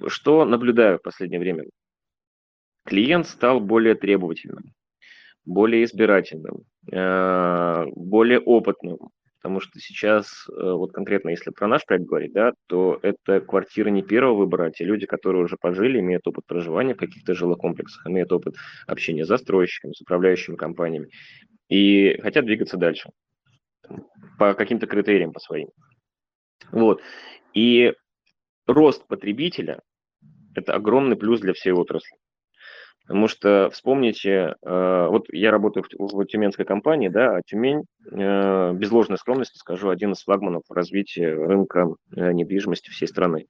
что 0.09 0.45
наблюдаю 0.45 0.99
в 0.99 1.03
последнее 1.03 1.41
время? 1.41 1.65
Клиент 2.85 3.27
стал 3.27 3.61
более 3.61 3.95
требовательным, 3.95 4.75
более 5.47 5.85
избирательным, 5.85 6.65
более 6.87 8.41
опытным, 8.41 8.99
потому 9.44 9.61
что 9.61 9.78
сейчас, 9.78 10.48
э, 10.48 10.52
вот 10.72 10.92
конкретно 10.92 11.28
если 11.28 11.50
про 11.50 11.68
наш 11.68 11.85
проект 11.85 12.07
говорить, 12.07 12.33
да, 12.33 12.52
то 12.66 12.98
это 13.02 13.42
квартиры 13.42 13.90
не 13.90 14.02
первого 14.02 14.38
выбора, 14.38 14.68
а 14.68 14.70
те 14.70 14.85
люди, 14.85 15.04
которые 15.04 15.44
уже 15.44 15.59
пожили, 15.61 16.00
имеют 16.00 16.26
опыт 16.26 16.46
проживания 16.46 16.94
в 16.94 16.96
каких-то 16.96 17.35
жилых 17.35 17.59
комплексах, 17.59 18.07
имеют 18.07 18.33
опыт 18.33 18.54
общения 18.87 19.22
с 19.22 19.28
застройщиками, 19.28 19.92
с 19.92 20.00
управляющими 20.00 20.57
компаниями 20.57 21.11
и 21.68 22.18
хотят 22.22 22.46
двигаться 22.46 22.78
дальше 22.78 23.11
по 24.38 24.54
каким-то 24.54 24.87
критериям, 24.87 25.35
по 25.35 25.40
своим. 25.40 25.68
Вот. 26.72 27.02
И 27.52 27.92
рост 28.66 29.07
потребителя– 29.07 29.83
это 30.54 30.72
огромный 30.72 31.16
плюс 31.16 31.40
для 31.40 31.52
всей 31.52 31.72
отрасли. 31.74 32.16
Потому 33.07 33.29
что 33.29 33.69
вспомните, 33.71 34.55
э, 34.62 35.07
вот 35.11 35.27
я 35.31 35.51
работаю 35.51 35.85
в, 35.99 36.25
тюменской 36.25 36.64
компании, 36.64 37.09
да, 37.09 37.37
а 37.37 37.43
Тюмень, 37.43 37.85
э, 38.11 38.73
без 38.73 38.90
ложной 38.90 39.19
скромности 39.19 39.59
скажу, 39.59 39.90
один 39.90 40.12
из 40.12 40.23
флагманов 40.23 40.62
развития 40.71 41.35
рынка 41.35 41.87
э, 42.17 42.33
недвижимости 42.33 42.88
всей 42.88 43.07
страны. 43.07 43.47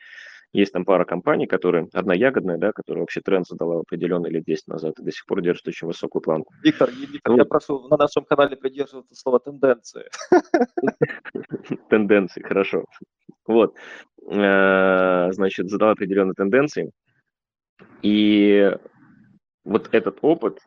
Есть 0.53 0.73
там 0.73 0.85
пара 0.85 1.05
компаний, 1.05 1.47
которые, 1.47 1.89
одна 1.93 2.15
ягодная, 2.15 2.59
да, 2.59 2.73
которая 2.73 3.03
вообще 3.03 3.21
тренд 3.21 3.47
задала 3.47 3.81
определенный 3.81 4.31
лет 4.31 4.45
10 4.45 4.67
назад 4.69 4.99
и 4.99 5.03
до 5.03 5.13
сих 5.13 5.25
пор 5.27 5.41
держит 5.41 5.67
очень 5.69 5.87
высокую 5.87 6.23
планку. 6.23 6.53
Виктор, 6.63 6.91
Виктор 6.91 7.33
вот. 7.33 7.39
я 7.39 7.45
прошу 7.45 7.89
на 7.89 7.97
нашем 7.97 8.25
канале 8.25 8.57
придерживаться 8.57 9.15
слова 9.15 9.39
тенденции. 9.39 10.05
Тенденции, 11.91 12.41
хорошо. 12.43 12.85
Вот, 13.47 13.75
значит, 14.27 15.69
задала 15.69 15.93
определенные 15.93 16.35
тенденции. 16.35 16.91
И 18.03 18.73
вот 19.65 19.89
этот 19.93 20.19
опыт, 20.23 20.59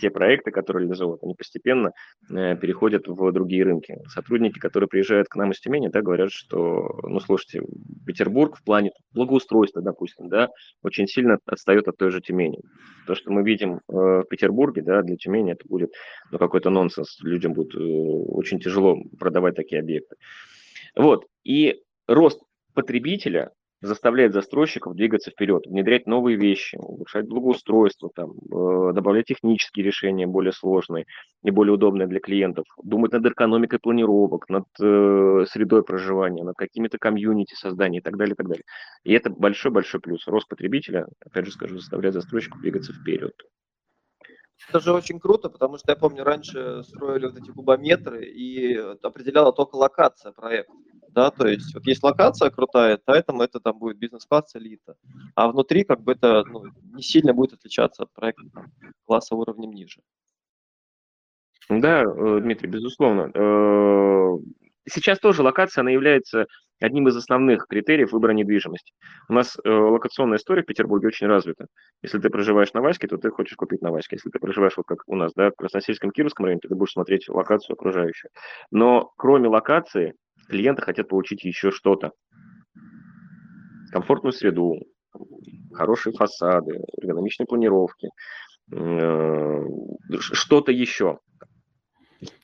те 0.00 0.10
проекты, 0.10 0.50
которые 0.50 0.82
реализовывают, 0.82 1.22
они 1.22 1.34
постепенно 1.34 1.92
э, 2.30 2.56
переходят 2.56 3.06
в 3.06 3.32
другие 3.32 3.64
рынки. 3.64 3.96
Сотрудники, 4.08 4.58
которые 4.58 4.88
приезжают 4.88 5.28
к 5.28 5.36
нам 5.36 5.52
из 5.52 5.60
Тюмени, 5.60 5.88
да, 5.88 6.02
говорят, 6.02 6.30
что, 6.30 6.98
ну, 7.04 7.20
слушайте, 7.20 7.62
Петербург 8.06 8.56
в 8.56 8.64
плане 8.64 8.90
благоустройства, 9.12 9.82
допустим, 9.82 10.28
да, 10.28 10.48
очень 10.82 11.06
сильно 11.06 11.38
отстает 11.46 11.88
от 11.88 11.96
той 11.96 12.10
же 12.10 12.20
Тюмени. 12.20 12.60
То, 13.06 13.14
что 13.14 13.32
мы 13.32 13.42
видим 13.42 13.76
э, 13.76 13.78
в 13.88 14.24
Петербурге, 14.28 14.82
да, 14.82 15.02
для 15.02 15.16
Тюмени 15.16 15.52
это 15.52 15.66
будет 15.68 15.92
ну, 16.30 16.38
какой-то 16.38 16.70
нонсенс. 16.70 17.20
Людям 17.22 17.52
будет 17.52 17.74
э, 17.74 17.78
очень 17.78 18.60
тяжело 18.60 18.98
продавать 19.18 19.54
такие 19.54 19.80
объекты. 19.80 20.16
Вот. 20.96 21.24
И 21.44 21.80
рост 22.08 22.40
потребителя 22.74 23.50
заставляет 23.84 24.32
застройщиков 24.32 24.94
двигаться 24.94 25.30
вперед, 25.30 25.66
внедрять 25.66 26.06
новые 26.06 26.36
вещи, 26.36 26.76
улучшать 26.76 27.26
благоустройство, 27.26 28.10
там, 28.14 28.32
э, 28.32 28.92
добавлять 28.92 29.26
технические 29.26 29.84
решения 29.84 30.26
более 30.26 30.52
сложные 30.52 31.06
и 31.42 31.50
более 31.50 31.74
удобные 31.74 32.06
для 32.06 32.20
клиентов, 32.20 32.64
думать 32.82 33.12
над 33.12 33.26
экономикой 33.26 33.78
планировок, 33.78 34.48
над 34.48 34.64
э, 34.80 35.44
средой 35.48 35.84
проживания, 35.84 36.44
над 36.44 36.56
какими-то 36.56 36.98
комьюнити 36.98 37.54
создания 37.54 37.98
и 37.98 38.02
так 38.02 38.16
далее, 38.16 38.34
и 38.34 38.36
так 38.36 38.48
далее. 38.48 38.64
И 39.04 39.12
это 39.12 39.30
большой-большой 39.30 40.00
плюс. 40.00 40.26
Рост 40.26 40.48
потребителя, 40.48 41.06
опять 41.24 41.46
же 41.46 41.52
скажу, 41.52 41.78
заставляет 41.78 42.14
застройщиков 42.14 42.60
двигаться 42.60 42.92
вперед. 42.92 43.34
Это 44.68 44.80
же 44.80 44.92
очень 44.92 45.20
круто, 45.20 45.50
потому 45.50 45.78
что 45.78 45.92
я 45.92 45.96
помню, 45.96 46.24
раньше 46.24 46.82
строили 46.84 47.26
вот 47.26 47.36
эти 47.36 47.50
кубометры 47.50 48.24
и 48.24 48.76
определяла 49.02 49.52
только 49.52 49.76
локация 49.76 50.32
проекта. 50.32 50.72
Да, 51.08 51.30
то 51.30 51.46
есть 51.46 51.72
вот 51.74 51.86
есть 51.86 52.02
локация 52.02 52.50
крутая, 52.50 52.98
поэтому 53.04 53.42
это 53.42 53.60
там 53.60 53.78
будет 53.78 53.98
бизнес-класс 53.98 54.56
элита. 54.56 54.96
А 55.36 55.48
внутри 55.48 55.84
как 55.84 56.02
бы 56.02 56.12
это 56.12 56.42
ну, 56.44 56.64
не 56.92 57.02
сильно 57.02 57.32
будет 57.32 57.52
отличаться 57.52 58.02
от 58.02 58.12
проекта 58.12 58.42
там, 58.52 58.72
класса 59.04 59.36
уровнем 59.36 59.70
ниже. 59.70 60.00
Да, 61.68 62.02
э, 62.02 62.40
Дмитрий, 62.40 62.68
безусловно. 62.68 63.30
Сейчас 64.88 65.18
тоже 65.18 65.42
локация, 65.42 65.82
она 65.82 65.90
является 65.90 66.46
одним 66.80 67.08
из 67.08 67.16
основных 67.16 67.66
критериев 67.68 68.12
выбора 68.12 68.32
недвижимости. 68.32 68.92
У 69.28 69.32
нас 69.32 69.56
э, 69.64 69.70
локационная 69.70 70.38
история 70.38 70.62
в 70.62 70.66
Петербурге 70.66 71.08
очень 71.08 71.26
развита. 71.26 71.66
Если 72.02 72.18
ты 72.18 72.28
проживаешь 72.28 72.72
на 72.74 72.82
Ваське, 72.82 73.06
то 73.06 73.16
ты 73.16 73.30
хочешь 73.30 73.56
купить 73.56 73.80
на 73.80 73.90
Ваське. 73.90 74.16
Если 74.16 74.30
ты 74.30 74.38
проживаешь 74.38 74.76
вот 74.76 74.86
как 74.86 74.98
у 75.06 75.16
нас, 75.16 75.32
да, 75.34 75.50
в 75.50 75.54
Красносельском, 75.54 76.10
Кировском 76.10 76.44
районе, 76.44 76.60
то 76.60 76.68
ты 76.68 76.74
будешь 76.74 76.92
смотреть 76.92 77.28
локацию 77.28 77.74
окружающую. 77.74 78.30
Но 78.70 79.12
кроме 79.16 79.48
локации, 79.48 80.14
клиенты 80.48 80.82
хотят 80.82 81.08
получить 81.08 81.44
еще 81.44 81.70
что-то. 81.70 82.12
Комфортную 83.92 84.32
среду, 84.32 84.80
хорошие 85.72 86.12
фасады, 86.12 86.80
эргономичные 87.00 87.46
планировки, 87.46 88.08
э, 88.72 89.64
что-то 90.18 90.72
еще. 90.72 91.20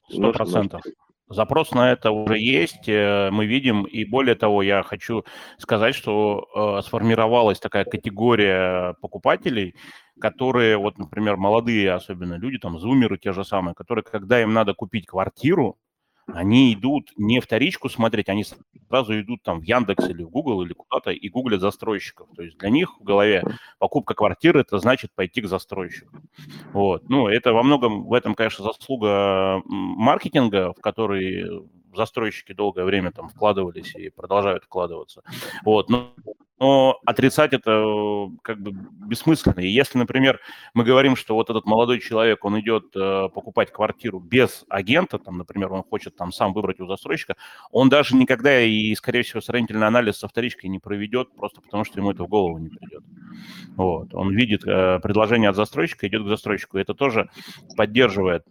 Сто 0.09 0.33
процентов. 0.33 0.83
Запрос 1.31 1.71
на 1.71 1.93
это 1.93 2.11
уже 2.11 2.38
есть, 2.38 2.88
э, 2.88 3.31
мы 3.31 3.47
видим, 3.47 3.85
и 3.85 4.05
более 4.05 4.35
того, 4.35 4.62
я 4.62 4.83
хочу 4.83 5.25
сказать, 5.59 5.95
что 5.95 6.49
э, 6.81 6.83
сформировалась 6.83 7.61
такая 7.61 7.85
категория 7.85 8.95
покупателей, 9.01 9.77
которые, 10.21 10.77
вот, 10.77 10.99
например, 10.99 11.37
молодые 11.37 11.93
особенно 11.93 12.35
люди, 12.35 12.59
там, 12.59 12.81
зумеры 12.81 13.16
те 13.16 13.33
же 13.33 13.45
самые, 13.45 13.77
которые, 13.77 14.03
когда 14.03 14.43
им 14.43 14.53
надо 14.53 14.75
купить 14.75 15.07
квартиру, 15.07 15.79
они 16.35 16.75
идут 16.75 17.11
не 17.16 17.40
вторичку 17.40 17.88
смотреть, 17.88 18.29
они 18.29 18.45
сразу 18.88 19.21
идут 19.21 19.43
там 19.43 19.61
в 19.61 19.62
Яндекс 19.62 20.09
или 20.09 20.23
в 20.23 20.31
Google 20.31 20.62
или 20.62 20.73
куда-то 20.73 21.11
и 21.11 21.29
гуглят 21.29 21.61
застройщиков. 21.61 22.29
То 22.37 22.43
есть 22.43 22.59
для 22.59 22.71
них 22.71 22.99
в 22.99 23.03
голове 23.03 23.45
покупка 23.79 24.14
квартиры– 24.14 24.61
это 24.62 24.79
значит 24.79 25.12
пойти 25.14 25.40
к 25.43 25.49
застройщику. 25.49 26.16
Вот. 26.73 27.09
Ну, 27.09 27.29
это 27.29 27.53
во 27.53 27.62
многом, 27.62 28.05
в 28.05 28.14
этом, 28.14 28.35
конечно, 28.35 28.64
заслуга 28.64 29.62
маркетинга, 29.64 30.73
в 30.73 30.81
который 30.81 31.69
застройщики 31.95 32.53
долгое 32.53 32.85
время 32.85 33.12
там 33.12 33.29
вкладывались 33.29 33.95
и 33.97 34.11
продолжают 34.11 34.64
вкладываться. 34.64 35.23
Вот. 35.64 35.88
Но 35.88 36.14
но 36.61 37.01
отрицать 37.07 37.55
это 37.55 37.70
э, 37.70 38.27
как 38.42 38.61
бы 38.61 38.73
бессмысленно. 38.73 39.61
И 39.61 39.68
если, 39.68 39.96
например, 39.96 40.40
мы 40.75 40.85
говорим, 40.85 41.16
что 41.16 41.35
вот 41.35 41.49
этот 41.49 41.64
молодой 41.64 42.01
человек, 42.01 42.44
он 42.44 42.61
идет 42.61 42.94
э, 42.94 43.29
покупать 43.35 43.73
квартиру 43.73 44.20
без 44.20 44.66
агента, 44.68 45.18
там, 45.18 45.38
например, 45.38 45.73
он 45.73 45.83
хочет 45.83 46.16
там 46.16 46.33
сам 46.33 46.53
выбрать 46.53 46.79
у 46.81 46.87
застройщика, 46.87 47.37
он 47.73 47.88
даже 47.88 48.14
никогда 48.14 48.61
и, 48.61 48.94
скорее 48.94 49.23
всего, 49.23 49.40
сравнительный 49.40 49.87
анализ 49.87 50.18
со 50.18 50.29
вторичкой 50.29 50.68
не 50.68 50.79
проведет, 50.79 51.35
просто 51.35 51.62
потому 51.62 51.85
что 51.85 51.99
ему 51.99 52.11
это 52.11 52.25
в 52.25 52.29
голову 52.29 52.59
не 52.59 52.68
придет. 52.68 53.03
Вот. 53.77 54.14
Он 54.14 54.31
видит 54.35 54.66
э, 54.66 55.01
предложение 55.01 55.49
от 55.49 55.57
застройщика, 55.57 56.07
идет 56.07 56.25
к 56.25 56.29
застройщику. 56.29 56.77
Это 56.77 56.92
тоже 56.92 57.31
поддерживает 57.75 58.44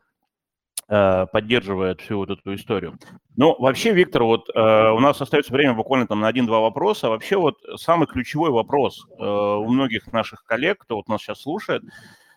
поддерживает 0.89 2.01
всю 2.01 2.17
вот 2.17 2.31
эту 2.31 2.55
историю. 2.55 2.97
Ну, 3.35 3.55
вообще, 3.59 3.93
Виктор, 3.93 4.23
вот 4.23 4.49
э, 4.49 4.59
у 4.59 4.99
нас 4.99 5.21
остается 5.21 5.53
время 5.53 5.75
буквально 5.75 6.07
там 6.07 6.19
на 6.19 6.27
один-два 6.27 6.61
вопроса. 6.61 7.09
Вообще 7.09 7.37
вот 7.37 7.57
самый 7.75 8.07
ключевой 8.07 8.49
вопрос 8.49 9.05
э, 9.07 9.23
у 9.23 9.67
многих 9.69 10.11
наших 10.11 10.43
коллег, 10.45 10.79
кто 10.79 10.95
вот 10.95 11.07
нас 11.07 11.21
сейчас 11.21 11.41
слушает, 11.41 11.83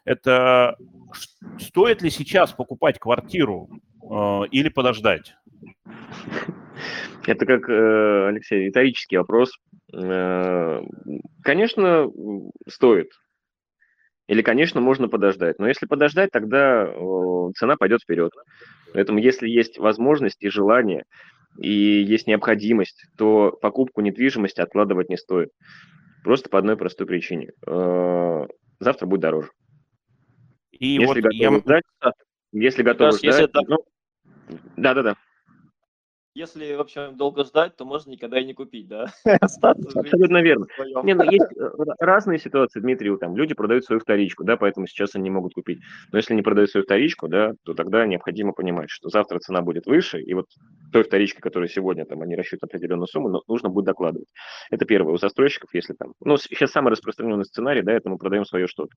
это 0.05 0.77
стоит 1.59 2.03
ли 2.03 2.11
сейчас 2.11 2.53
покупать 2.53 2.99
квартиру 2.99 3.71
э, 4.03 4.41
или 4.51 4.69
подождать? 4.69 5.35
Это 7.27 7.47
как, 7.47 7.69
э, 7.69 8.29
Алексей, 8.29 8.67
риторический 8.67 9.17
вопрос. 9.17 9.53
Э, 9.95 10.83
конечно, 11.43 12.11
стоит. 12.69 13.13
Или, 14.29 14.43
конечно, 14.43 14.81
можно 14.81 15.09
подождать. 15.09 15.59
Но 15.59 15.67
если 15.67 15.87
подождать, 15.87 16.31
тогда 16.31 16.87
цена 17.57 17.77
пойдет 17.77 18.03
вперед. 18.03 18.33
Поэтому 18.93 19.19
если 19.19 19.49
есть 19.49 19.79
возможность 19.79 20.43
и 20.43 20.49
желание, 20.49 21.05
и 21.59 21.71
есть 21.71 22.27
необходимость, 22.27 23.05
то 23.19 23.51
покупку 23.61 24.01
недвижимости 24.01 24.61
откладывать 24.61 25.09
не 25.09 25.17
стоит. 25.17 25.51
Просто 26.25 26.49
по 26.49 26.59
одной 26.59 26.77
простой 26.77 27.07
причине. 27.07 27.51
Э, 27.67 28.47
завтра 28.79 29.07
будет 29.07 29.21
дороже. 29.21 29.51
И 30.71 30.87
если 30.87 31.07
вот 31.07 31.17
готовы 31.17 31.37
я... 31.37 31.59
ждать, 31.59 31.83
если 32.53 32.83
готовы 32.83 33.11
ждать, 33.13 33.23
если 33.25 33.45
это... 33.45 33.61
ну, 33.67 33.79
да-да-да. 34.77 35.17
Если, 36.35 36.75
в 36.75 36.81
общем, 36.81 37.17
долго 37.17 37.45
ждать, 37.45 37.77
то 37.77 37.85
можно 37.85 38.11
никогда 38.11 38.41
и 38.41 38.45
не 38.45 38.55
купить, 38.55 38.89
да? 38.89 39.13
Абсолютно 39.41 40.41
верно. 40.43 40.67
Не, 41.03 41.15
ну, 41.15 41.25
есть 41.25 41.45
э, 41.57 41.71
разные 41.99 42.39
ситуации, 42.39 42.81
Дмитрий, 42.81 43.15
там 43.19 43.37
люди 43.37 43.53
продают 43.55 43.85
свою 43.85 44.01
вторичку, 44.01 44.43
да, 44.43 44.57
поэтому 44.57 44.87
сейчас 44.87 45.15
они 45.15 45.25
не 45.25 45.31
могут 45.31 45.53
купить. 45.53 45.81
Но 46.11 46.17
если 46.17 46.35
не 46.35 46.41
продают 46.41 46.71
свою 46.71 46.85
вторичку, 46.85 47.29
да, 47.29 47.53
то 47.65 47.75
тогда 47.75 48.07
необходимо 48.07 48.53
понимать, 48.53 48.89
что 48.89 49.11
завтра 49.11 49.41
цена 49.41 49.61
будет 49.61 49.85
выше, 49.87 50.23
и 50.23 50.33
вот 50.33 50.47
той 50.91 51.03
вторичке, 51.03 51.43
которая 51.43 51.69
сегодня 51.69 52.07
там 52.07 52.23
они 52.23 52.35
рассчитывают 52.35 52.73
определенную 52.73 53.09
сумму, 53.09 53.29
но 53.29 53.43
нужно 53.47 53.69
будет 53.69 53.85
докладывать. 53.85 54.29
Это 54.71 54.87
первое. 54.87 55.13
У 55.13 55.19
застройщиков, 55.19 55.75
если 55.75 55.93
там, 55.93 56.15
ну, 56.21 56.39
сейчас 56.39 56.71
самый 56.71 56.91
распространенный 56.91 57.45
сценарий, 57.45 57.83
да, 57.83 57.93
это 57.93 58.09
мы 58.09 58.17
продаем 58.17 58.47
свое 58.47 58.67
что-то. 58.67 58.95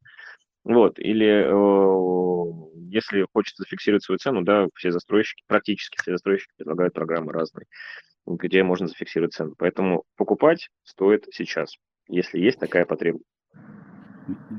Вот, 0.65 0.97
или 0.97 1.45
э, 1.45 2.89
если 2.89 3.27
хочется 3.31 3.61
зафиксировать 3.61 4.03
свою 4.03 4.17
цену, 4.17 4.41
да, 4.41 4.67
все 4.75 4.91
застройщики, 4.91 5.43
практически 5.47 5.97
все 6.01 6.13
застройщики 6.13 6.53
предлагают 6.57 6.95
программы 6.95 7.31
разные, 7.31 7.67
где 8.25 8.63
можно 8.63 8.87
зафиксировать 8.87 9.33
цену. 9.33 9.53
Поэтому 9.59 10.03
покупать 10.17 10.69
стоит 10.83 11.27
сейчас, 11.31 11.75
если 12.07 12.39
есть 12.39 12.59
такая 12.59 12.85
потребность. 12.85 13.29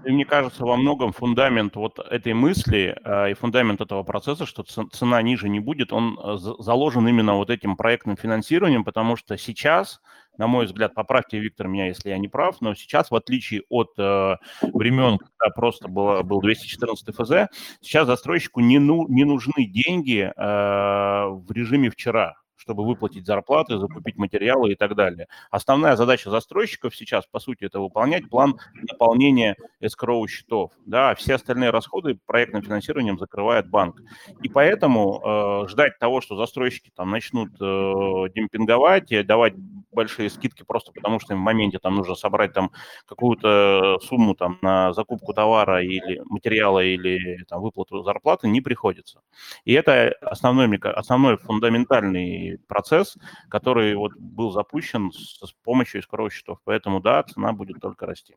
Мне 0.05 0.25
кажется, 0.25 0.65
во 0.65 0.77
многом 0.77 1.13
фундамент 1.13 1.75
вот 1.75 1.99
этой 1.99 2.35
мысли 2.35 2.97
э, 3.05 3.33
и 3.33 3.35
фундамент 3.35 3.81
этого 3.81 4.05
процесса, 4.05 4.47
что 4.47 4.63
цена 4.63 5.21
ниже 5.23 5.49
не 5.49 5.59
будет, 5.59 5.93
он 5.93 6.17
э, 6.23 6.37
заложен 6.39 7.09
именно 7.09 7.35
вот 7.35 7.51
этим 7.51 7.77
проектным 7.77 8.17
финансированием, 8.17 8.85
потому 8.85 9.17
что 9.17 9.37
сейчас, 9.37 10.01
на 10.39 10.47
мой 10.47 10.67
взгляд, 10.67 10.95
поправьте, 10.95 11.39
Виктор, 11.39 11.69
меня, 11.69 11.87
если 11.87 12.11
я 12.11 12.19
не 12.19 12.29
прав, 12.29 12.61
но 12.61 12.75
сейчас, 12.75 13.11
в 13.11 13.15
отличие 13.15 13.63
от 13.69 13.93
э, 13.99 14.37
времен, 14.63 15.19
когда 15.19 15.55
просто 15.55 15.89
было, 15.89 16.23
был 16.23 16.41
214 16.41 17.15
ФЗ, 17.15 17.51
сейчас 17.81 18.07
застройщику 18.07 18.61
не, 18.61 18.79
ну, 18.79 19.07
не 19.09 19.25
нужны 19.25 19.67
деньги 19.67 20.21
э, 20.21 20.33
в 20.37 21.51
режиме 21.53 21.91
вчера 21.91 22.35
чтобы 22.67 22.85
выплатить 22.85 23.27
зарплаты, 23.27 23.79
закупить 23.79 24.17
материалы 24.17 24.73
и 24.73 24.75
так 24.75 24.97
далее. 24.97 25.29
Основная 25.53 25.95
задача 25.95 26.31
застройщиков 26.31 26.97
сейчас, 26.97 27.25
по 27.25 27.39
сути, 27.39 27.65
это 27.65 27.79
выполнять 27.79 28.29
план 28.29 28.59
наполнения 28.75 29.55
эскроу 29.79 30.27
счетов. 30.27 30.73
Да, 30.85 31.15
все 31.15 31.37
остальные 31.37 31.71
расходы 31.71 32.19
проектным 32.27 32.63
финансированием 32.63 33.19
закрывает 33.19 33.71
банк. 33.71 34.03
И 34.43 34.49
поэтому 34.49 35.23
э, 35.65 35.69
ждать 35.69 35.97
того, 36.01 36.21
что 36.21 36.35
застройщики 36.35 36.91
там 36.93 37.11
начнут 37.11 37.53
э, 37.61 38.33
демпинговать 38.35 39.13
и 39.13 39.23
давать 39.23 39.55
большие 39.93 40.29
скидки 40.29 40.63
просто 40.63 40.93
потому, 40.93 41.21
что 41.21 41.35
им 41.35 41.41
в 41.41 41.43
моменте 41.43 41.79
там 41.79 41.95
нужно 41.95 42.17
собрать 42.17 42.53
там 42.53 42.71
какую-то 43.07 43.99
сумму 44.03 44.35
там 44.35 44.59
на 44.61 44.93
закупку 44.93 45.33
товара 45.33 45.83
или 45.83 46.21
материала 46.27 46.81
или 46.85 47.45
там 47.49 47.63
выплату 47.63 48.03
зарплаты, 48.03 48.49
не 48.49 48.61
приходится. 48.61 49.23
И 49.65 49.73
это 49.73 50.15
основной, 50.21 50.77
основной 50.79 51.39
фундаментальный 51.39 52.56
процесс, 52.67 53.17
который 53.49 53.95
вот 53.95 54.13
был 54.17 54.51
запущен 54.51 55.13
с, 55.13 55.39
с 55.47 55.53
помощью 55.65 56.01
искровых 56.01 56.33
счетов. 56.33 56.59
Поэтому, 56.65 57.01
да, 57.01 57.23
цена 57.23 57.53
будет 57.53 57.81
только 57.81 58.07
расти. 58.07 58.35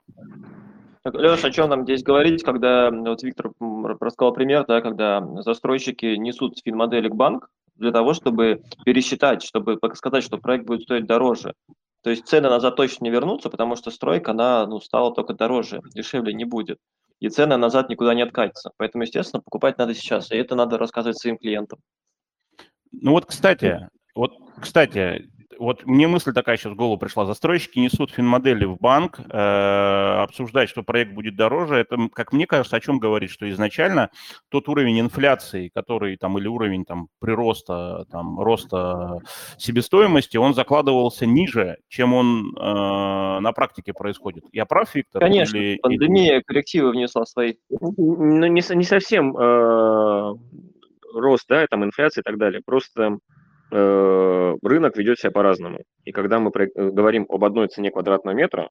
Леша, 1.05 1.47
о 1.47 1.51
чем 1.51 1.69
нам 1.69 1.83
здесь 1.83 2.03
говорить, 2.03 2.43
когда 2.43 2.91
вот 2.91 3.23
Виктор 3.23 3.51
рассказал 3.99 4.33
пример, 4.33 4.65
да, 4.67 4.81
когда 4.81 5.21
застройщики 5.41 6.15
несут 6.17 6.59
финмодели 6.63 7.07
к 7.07 7.15
банк 7.15 7.49
для 7.75 7.91
того, 7.91 8.13
чтобы 8.13 8.61
пересчитать, 8.85 9.41
чтобы 9.43 9.79
сказать, 9.93 10.23
что 10.23 10.37
проект 10.37 10.65
будет 10.65 10.81
стоить 10.81 11.05
дороже. 11.05 11.53
То 12.01 12.09
есть 12.09 12.27
цены 12.27 12.49
назад 12.49 12.75
точно 12.75 13.05
не 13.05 13.11
вернутся, 13.11 13.49
потому 13.49 13.75
что 13.75 13.91
стройка, 13.91 14.31
она 14.31 14.65
ну, 14.67 14.79
стала 14.79 15.13
только 15.13 15.33
дороже, 15.33 15.81
дешевле 15.93 16.33
не 16.33 16.45
будет. 16.45 16.79
И 17.19 17.27
цены 17.27 17.57
назад 17.57 17.89
никуда 17.89 18.13
не 18.13 18.21
откатятся. 18.21 18.71
Поэтому, 18.77 19.03
естественно, 19.03 19.41
покупать 19.41 19.77
надо 19.77 19.93
сейчас. 19.93 20.31
И 20.31 20.35
это 20.35 20.55
надо 20.55 20.77
рассказывать 20.77 21.17
своим 21.17 21.37
клиентам. 21.37 21.79
Ну 22.91 23.11
вот, 23.11 23.25
кстати, 23.25 23.89
вот, 24.19 24.33
кстати, 24.59 25.29
вот 25.57 25.85
мне 25.85 26.09
мысль 26.09 26.33
такая 26.33 26.57
сейчас 26.57 26.73
в 26.73 26.75
голову 26.75 26.97
пришла. 26.97 27.25
Застройщики 27.25 27.79
несут 27.79 28.11
финмодели 28.11 28.65
в 28.65 28.75
банк, 28.75 29.17
э, 29.17 30.21
обсуждать, 30.23 30.67
что 30.67 30.83
проект 30.83 31.13
будет 31.13 31.37
дороже. 31.37 31.75
Это, 31.75 32.09
как 32.13 32.33
мне 32.33 32.45
кажется, 32.45 32.75
о 32.75 32.81
чем 32.81 32.99
говорит, 32.99 33.29
что 33.29 33.49
изначально 33.49 34.09
тот 34.49 34.67
уровень 34.67 34.99
инфляции, 34.99 35.69
который 35.73 36.17
там, 36.17 36.37
или 36.37 36.47
уровень 36.47 36.83
там 36.83 37.07
прироста, 37.19 38.05
там, 38.11 38.41
роста 38.41 39.19
себестоимости, 39.57 40.35
он 40.35 40.53
закладывался 40.53 41.25
ниже, 41.25 41.77
чем 41.87 42.13
он 42.13 42.53
э, 42.57 43.39
на 43.39 43.53
практике 43.53 43.93
происходит. 43.93 44.43
Я 44.51 44.65
прав, 44.65 44.93
Виктор? 44.93 45.21
Конечно, 45.21 45.55
или, 45.55 45.77
пандемия 45.77 46.41
коррективы 46.45 46.91
внесла 46.91 47.25
свои. 47.25 47.53
Ну, 47.69 47.93
не, 47.97 48.75
не 48.75 48.83
совсем 48.83 49.33
э, 49.37 50.35
рост, 51.13 51.45
да, 51.47 51.65
там 51.67 51.85
инфляция 51.85 52.21
и 52.21 52.25
так 52.25 52.37
далее. 52.37 52.61
Просто 52.65 53.19
Э, 53.19 53.38
рынок 53.71 54.97
ведет 54.97 55.19
себя 55.19 55.31
по-разному. 55.31 55.79
И 56.05 56.11
когда 56.11 56.39
мы 56.39 56.51
э, 56.55 56.67
говорим 56.75 57.25
об 57.29 57.43
одной 57.43 57.67
цене 57.67 57.91
квадратного 57.91 58.35
метра, 58.35 58.69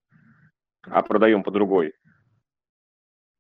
а 0.83 1.03
продаем 1.03 1.43
по 1.43 1.51
другой, 1.51 1.93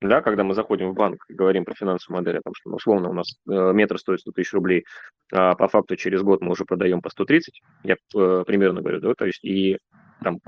да, 0.01 0.23
когда 0.23 0.45
мы 0.45 0.55
заходим 0.55 0.91
в 0.91 0.95
банк 0.95 1.25
и 1.29 1.35
говорим 1.35 1.65
про 1.65 1.75
финансовую 1.75 2.21
модель, 2.21 2.39
о 2.39 2.43
том, 2.43 2.53
что, 2.55 2.71
ну, 2.71 2.77
условно, 2.77 3.11
у 3.11 3.13
нас 3.13 3.27
э, 3.49 3.73
метр 3.73 3.99
стоит 3.99 4.21
100 4.21 4.33
тысяч 4.33 4.53
рублей, 4.53 4.85
а 5.33 5.57
по 5.57 5.67
факту 5.67 5.97
через 5.97 6.23
год 6.23 6.41
мы 6.41 6.53
уже 6.53 6.65
продаем 6.65 7.01
по 7.01 7.11
130, 7.11 7.61
я 7.83 7.95
э, 7.95 8.45
примерно 8.47 8.81
говорю, 8.81 9.01
да, 9.01 9.15
то 9.15 9.27
есть 9.27 9.45
и 9.45 9.79
там, 10.23 10.41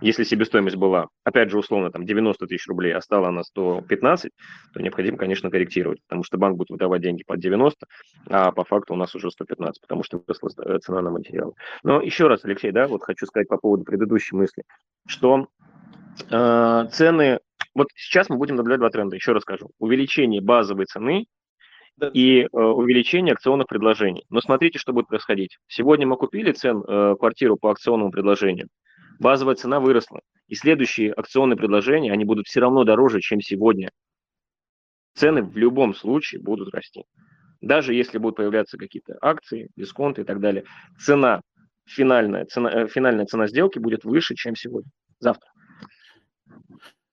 если 0.00 0.24
себестоимость 0.24 0.76
была, 0.76 1.08
опять 1.24 1.50
же, 1.50 1.58
условно, 1.58 1.90
там 1.90 2.04
90 2.04 2.46
тысяч 2.46 2.66
рублей, 2.68 2.94
а 2.94 3.00
стала 3.00 3.30
на 3.30 3.42
115, 3.42 4.30
то 4.72 4.80
необходимо, 4.80 5.18
конечно, 5.18 5.50
корректировать, 5.50 6.00
потому 6.06 6.24
что 6.24 6.38
банк 6.38 6.56
будет 6.56 6.70
выдавать 6.70 7.02
деньги 7.02 7.24
под 7.26 7.40
90, 7.40 7.86
а 8.30 8.52
по 8.52 8.64
факту 8.64 8.94
у 8.94 8.96
нас 8.96 9.14
уже 9.14 9.30
115, 9.30 9.80
потому 9.80 10.02
что 10.02 10.18
выросла 10.18 10.50
э, 10.64 10.78
цена 10.78 11.02
на 11.02 11.10
материалы. 11.10 11.52
Но 11.82 12.00
еще 12.00 12.28
раз, 12.28 12.44
Алексей, 12.44 12.70
да, 12.70 12.86
вот 12.86 13.02
хочу 13.02 13.26
сказать 13.26 13.48
по 13.48 13.58
поводу 13.58 13.84
предыдущей 13.84 14.36
мысли, 14.36 14.62
что 15.06 15.48
э, 16.30 16.88
цены 16.92 17.38
вот 17.78 17.88
сейчас 17.94 18.28
мы 18.28 18.38
будем 18.38 18.56
наблюдать 18.56 18.80
два 18.80 18.90
тренда. 18.90 19.14
Еще 19.14 19.30
раз 19.30 19.42
скажу. 19.42 19.70
Увеличение 19.78 20.40
базовой 20.40 20.86
цены 20.86 21.26
и 22.12 22.42
э, 22.42 22.46
увеличение 22.52 23.34
акционных 23.34 23.66
предложений. 23.68 24.24
Но 24.30 24.40
смотрите, 24.40 24.78
что 24.78 24.92
будет 24.92 25.08
происходить. 25.08 25.58
Сегодня 25.66 26.06
мы 26.06 26.16
купили 26.16 26.50
цен, 26.52 26.82
э, 26.86 27.14
квартиру 27.18 27.56
по 27.56 27.70
акционному 27.70 28.10
предложению. 28.10 28.68
Базовая 29.18 29.54
цена 29.54 29.80
выросла. 29.80 30.20
И 30.46 30.54
следующие 30.54 31.12
акционные 31.12 31.56
предложения, 31.56 32.12
они 32.12 32.24
будут 32.24 32.46
все 32.46 32.60
равно 32.60 32.84
дороже, 32.84 33.20
чем 33.20 33.40
сегодня. 33.40 33.90
Цены 35.14 35.42
в 35.42 35.56
любом 35.56 35.94
случае 35.94 36.40
будут 36.40 36.72
расти. 36.72 37.04
Даже 37.60 37.92
если 37.92 38.18
будут 38.18 38.36
появляться 38.36 38.78
какие-то 38.78 39.18
акции, 39.20 39.68
дисконты 39.76 40.22
и 40.22 40.24
так 40.24 40.40
далее, 40.40 40.64
цена, 40.98 41.42
финальная 41.86 42.44
цена, 42.44 42.70
э, 42.70 42.86
финальная 42.86 43.26
цена 43.26 43.48
сделки 43.48 43.78
будет 43.78 44.04
выше, 44.04 44.36
чем 44.36 44.54
сегодня, 44.54 44.90
завтра. 45.18 45.50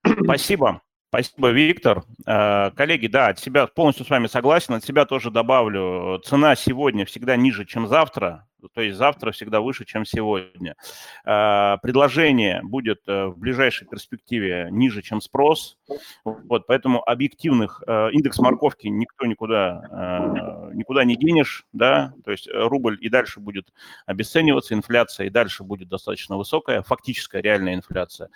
Спасибо. 0.24 0.82
Спасибо, 1.10 1.50
Виктор. 1.50 2.04
Э, 2.28 2.72
коллеги, 2.72 3.08
да, 3.08 3.30
от 3.30 3.40
себя 3.40 3.66
полностью 3.68 4.06
с 4.06 4.10
вами 4.10 4.28
согласен. 4.28 4.76
От 4.76 4.84
себя 4.84 5.06
тоже 5.06 5.32
добавлю. 5.32 6.20
Цена 6.24 6.56
сегодня 6.56 7.06
всегда 7.06 7.36
ниже, 7.36 7.66
чем 7.66 7.88
завтра 7.88 8.48
то 8.74 8.82
есть 8.82 8.98
завтра 8.98 9.32
всегда 9.32 9.62
выше, 9.62 9.86
чем 9.86 10.06
сегодня. 10.06 10.76
А, 11.24 11.78
предложение 11.78 12.62
будет 12.64 13.02
э, 13.08 13.28
в 13.28 13.38
ближайшей 13.38 13.88
перспективе 13.88 14.70
ниже, 14.72 15.02
чем 15.02 15.22
спрос, 15.22 15.78
вот, 16.24 16.68
поэтому 16.68 17.08
объективных 17.08 17.84
э, 17.86 18.10
индекс 18.12 18.40
морковки 18.40 18.88
никто 18.88 19.26
никуда, 19.26 20.70
э, 20.72 20.76
никуда 20.76 21.04
не 21.04 21.16
денешь, 21.16 21.66
да, 21.74 22.14
то 22.24 22.32
есть 22.32 22.48
рубль 22.52 22.98
и 23.02 23.10
дальше 23.10 23.40
будет 23.40 23.74
обесцениваться, 24.06 24.74
инфляция 24.74 25.28
и 25.28 25.30
дальше 25.30 25.64
будет 25.64 25.90
достаточно 25.90 26.38
высокая, 26.38 26.82
фактическая 26.82 27.42
реальная 27.42 27.76
инфляция. 27.76 28.30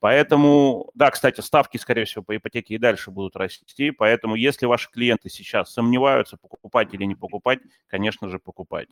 Поэтому, 0.00 0.90
да, 0.94 1.10
кстати, 1.10 1.40
ставки, 1.40 1.76
скорее 1.76 2.04
всего, 2.04 2.22
по 2.22 2.36
ипотеке 2.36 2.74
и 2.74 2.78
дальше 2.78 3.10
будут 3.10 3.36
расти, 3.36 3.90
поэтому 3.90 4.34
если 4.34 4.66
ваши 4.66 4.90
клиенты 4.90 5.28
сейчас 5.28 5.72
сомневаются, 5.72 6.36
покупать 6.36 6.92
или 6.94 7.04
не 7.04 7.14
покупать, 7.14 7.60
конечно 7.88 8.28
же, 8.28 8.38
покупать. 8.38 8.88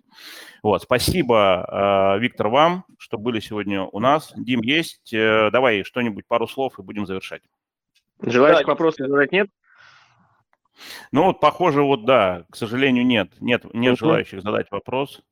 Вот, 0.62 0.81
спасибо, 0.82 2.16
э, 2.16 2.20
Виктор, 2.20 2.48
вам, 2.48 2.84
что 2.98 3.18
были 3.18 3.40
сегодня 3.40 3.84
у 3.84 4.00
нас. 4.00 4.32
Дим, 4.36 4.60
есть? 4.60 5.12
Э, 5.14 5.50
давай 5.50 5.84
что-нибудь, 5.84 6.26
пару 6.26 6.46
слов 6.46 6.78
и 6.78 6.82
будем 6.82 7.06
завершать. 7.06 7.42
Желающих 8.20 8.66
да, 8.66 8.72
вопросов 8.72 9.08
задать 9.08 9.32
нет? 9.32 9.48
Ну, 11.12 11.24
вот, 11.24 11.40
похоже, 11.40 11.82
вот 11.82 12.04
да, 12.04 12.44
к 12.50 12.56
сожалению, 12.56 13.06
нет. 13.06 13.30
Нет, 13.40 13.64
нет 13.72 13.98
желающих 13.98 14.42
задать 14.42 14.70
вопрос. 14.70 15.22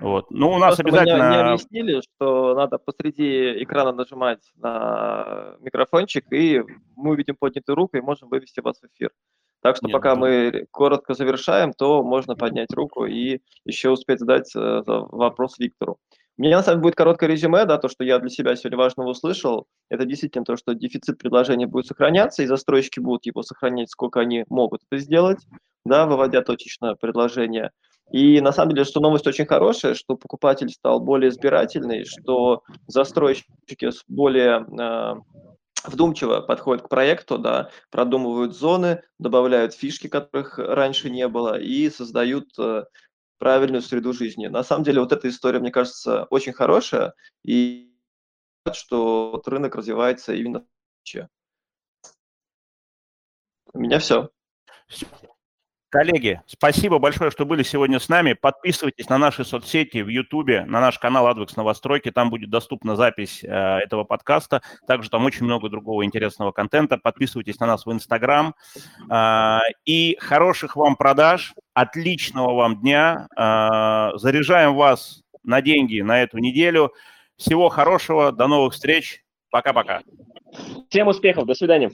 Вот. 0.00 0.30
Ну, 0.30 0.50
у 0.50 0.58
нас 0.58 0.76
Просто 0.76 0.82
обязательно... 0.82 1.28
Мне, 1.28 1.38
мне 1.38 1.52
объяснили, 1.52 2.00
что 2.02 2.54
надо 2.54 2.78
посреди 2.78 3.62
экрана 3.62 3.92
нажимать 3.92 4.40
на 4.56 5.56
микрофончик, 5.60 6.30
и 6.30 6.62
мы 6.96 7.12
увидим 7.12 7.36
поднятую 7.36 7.76
руку 7.76 7.96
и 7.96 8.02
можем 8.02 8.28
вывести 8.28 8.60
вас 8.60 8.80
в 8.80 8.84
эфир. 8.84 9.10
Так 9.64 9.76
что 9.76 9.86
Нет, 9.86 9.94
пока 9.94 10.14
ну... 10.14 10.20
мы 10.20 10.66
коротко 10.70 11.14
завершаем, 11.14 11.72
то 11.72 12.02
можно 12.02 12.36
поднять 12.36 12.70
руку 12.74 13.06
и 13.06 13.40
еще 13.64 13.88
успеть 13.88 14.18
задать 14.20 14.54
э, 14.54 14.82
вопрос 14.84 15.58
Виктору. 15.58 15.96
У 16.36 16.42
меня 16.42 16.58
на 16.58 16.62
самом 16.62 16.80
деле 16.80 16.82
будет 16.82 16.96
короткое 16.96 17.30
резюме, 17.30 17.64
да, 17.64 17.78
то, 17.78 17.88
что 17.88 18.04
я 18.04 18.18
для 18.18 18.28
себя 18.28 18.56
сегодня 18.56 18.76
важного 18.76 19.08
услышал, 19.08 19.66
это 19.88 20.04
действительно 20.04 20.44
то, 20.44 20.56
что 20.56 20.74
дефицит 20.74 21.16
предложения 21.16 21.66
будет 21.66 21.86
сохраняться, 21.86 22.42
и 22.42 22.46
застройщики 22.46 23.00
будут 23.00 23.24
его 23.24 23.42
сохранять, 23.42 23.90
сколько 23.90 24.20
они 24.20 24.44
могут 24.50 24.82
это 24.90 25.00
сделать, 25.00 25.38
да, 25.86 26.04
выводя 26.04 26.42
точечно 26.42 26.94
предложение. 26.96 27.70
И 28.12 28.42
на 28.42 28.52
самом 28.52 28.72
деле, 28.72 28.84
что 28.84 29.00
новость 29.00 29.26
очень 29.26 29.46
хорошая, 29.46 29.94
что 29.94 30.16
покупатель 30.16 30.68
стал 30.68 31.00
более 31.00 31.30
избирательный, 31.30 32.04
что 32.04 32.62
застройщики 32.86 33.88
более 34.08 34.66
э, 34.78 35.53
вдумчиво 35.84 36.40
подходят 36.40 36.84
к 36.84 36.88
проекту, 36.88 37.38
да, 37.38 37.70
продумывают 37.90 38.56
зоны, 38.56 39.02
добавляют 39.18 39.74
фишки, 39.74 40.08
которых 40.08 40.58
раньше 40.58 41.10
не 41.10 41.28
было, 41.28 41.58
и 41.58 41.90
создают 41.90 42.58
э, 42.58 42.84
правильную 43.38 43.82
среду 43.82 44.12
жизни. 44.12 44.46
На 44.46 44.62
самом 44.62 44.84
деле 44.84 45.00
вот 45.00 45.12
эта 45.12 45.28
история, 45.28 45.60
мне 45.60 45.70
кажется, 45.70 46.24
очень 46.30 46.52
хорошая, 46.52 47.14
и 47.44 47.92
что 48.72 49.32
вот 49.32 49.46
рынок 49.48 49.74
развивается 49.74 50.34
именно 50.34 50.66
У 53.72 53.78
меня 53.78 53.98
все. 53.98 54.30
Коллеги, 55.94 56.42
спасибо 56.48 56.98
большое, 56.98 57.30
что 57.30 57.46
были 57.46 57.62
сегодня 57.62 58.00
с 58.00 58.08
нами. 58.08 58.32
Подписывайтесь 58.32 59.08
на 59.08 59.16
наши 59.16 59.44
соцсети 59.44 59.98
в 59.98 60.08
Ютубе, 60.08 60.64
на 60.64 60.80
наш 60.80 60.98
канал 60.98 61.28
Advex 61.28 61.52
Новостройки. 61.54 62.10
Там 62.10 62.30
будет 62.30 62.50
доступна 62.50 62.96
запись 62.96 63.44
э, 63.44 63.46
этого 63.48 64.02
подкаста. 64.02 64.60
Также 64.88 65.08
там 65.08 65.24
очень 65.24 65.44
много 65.44 65.68
другого 65.68 66.04
интересного 66.04 66.50
контента. 66.50 66.98
Подписывайтесь 66.98 67.60
на 67.60 67.68
нас 67.68 67.86
в 67.86 67.92
Инстаграм. 67.92 68.56
Э, 69.08 69.58
и 69.84 70.16
хороших 70.18 70.74
вам 70.74 70.96
продаж, 70.96 71.54
отличного 71.74 72.52
вам 72.54 72.80
дня. 72.80 73.28
Э, 73.36 74.18
заряжаем 74.18 74.74
вас 74.74 75.22
на 75.44 75.62
деньги 75.62 76.00
на 76.00 76.24
эту 76.24 76.38
неделю. 76.38 76.92
Всего 77.36 77.68
хорошего, 77.68 78.32
до 78.32 78.48
новых 78.48 78.72
встреч. 78.72 79.22
Пока-пока. 79.48 80.02
Всем 80.88 81.06
успехов, 81.06 81.46
до 81.46 81.54
свидания. 81.54 81.92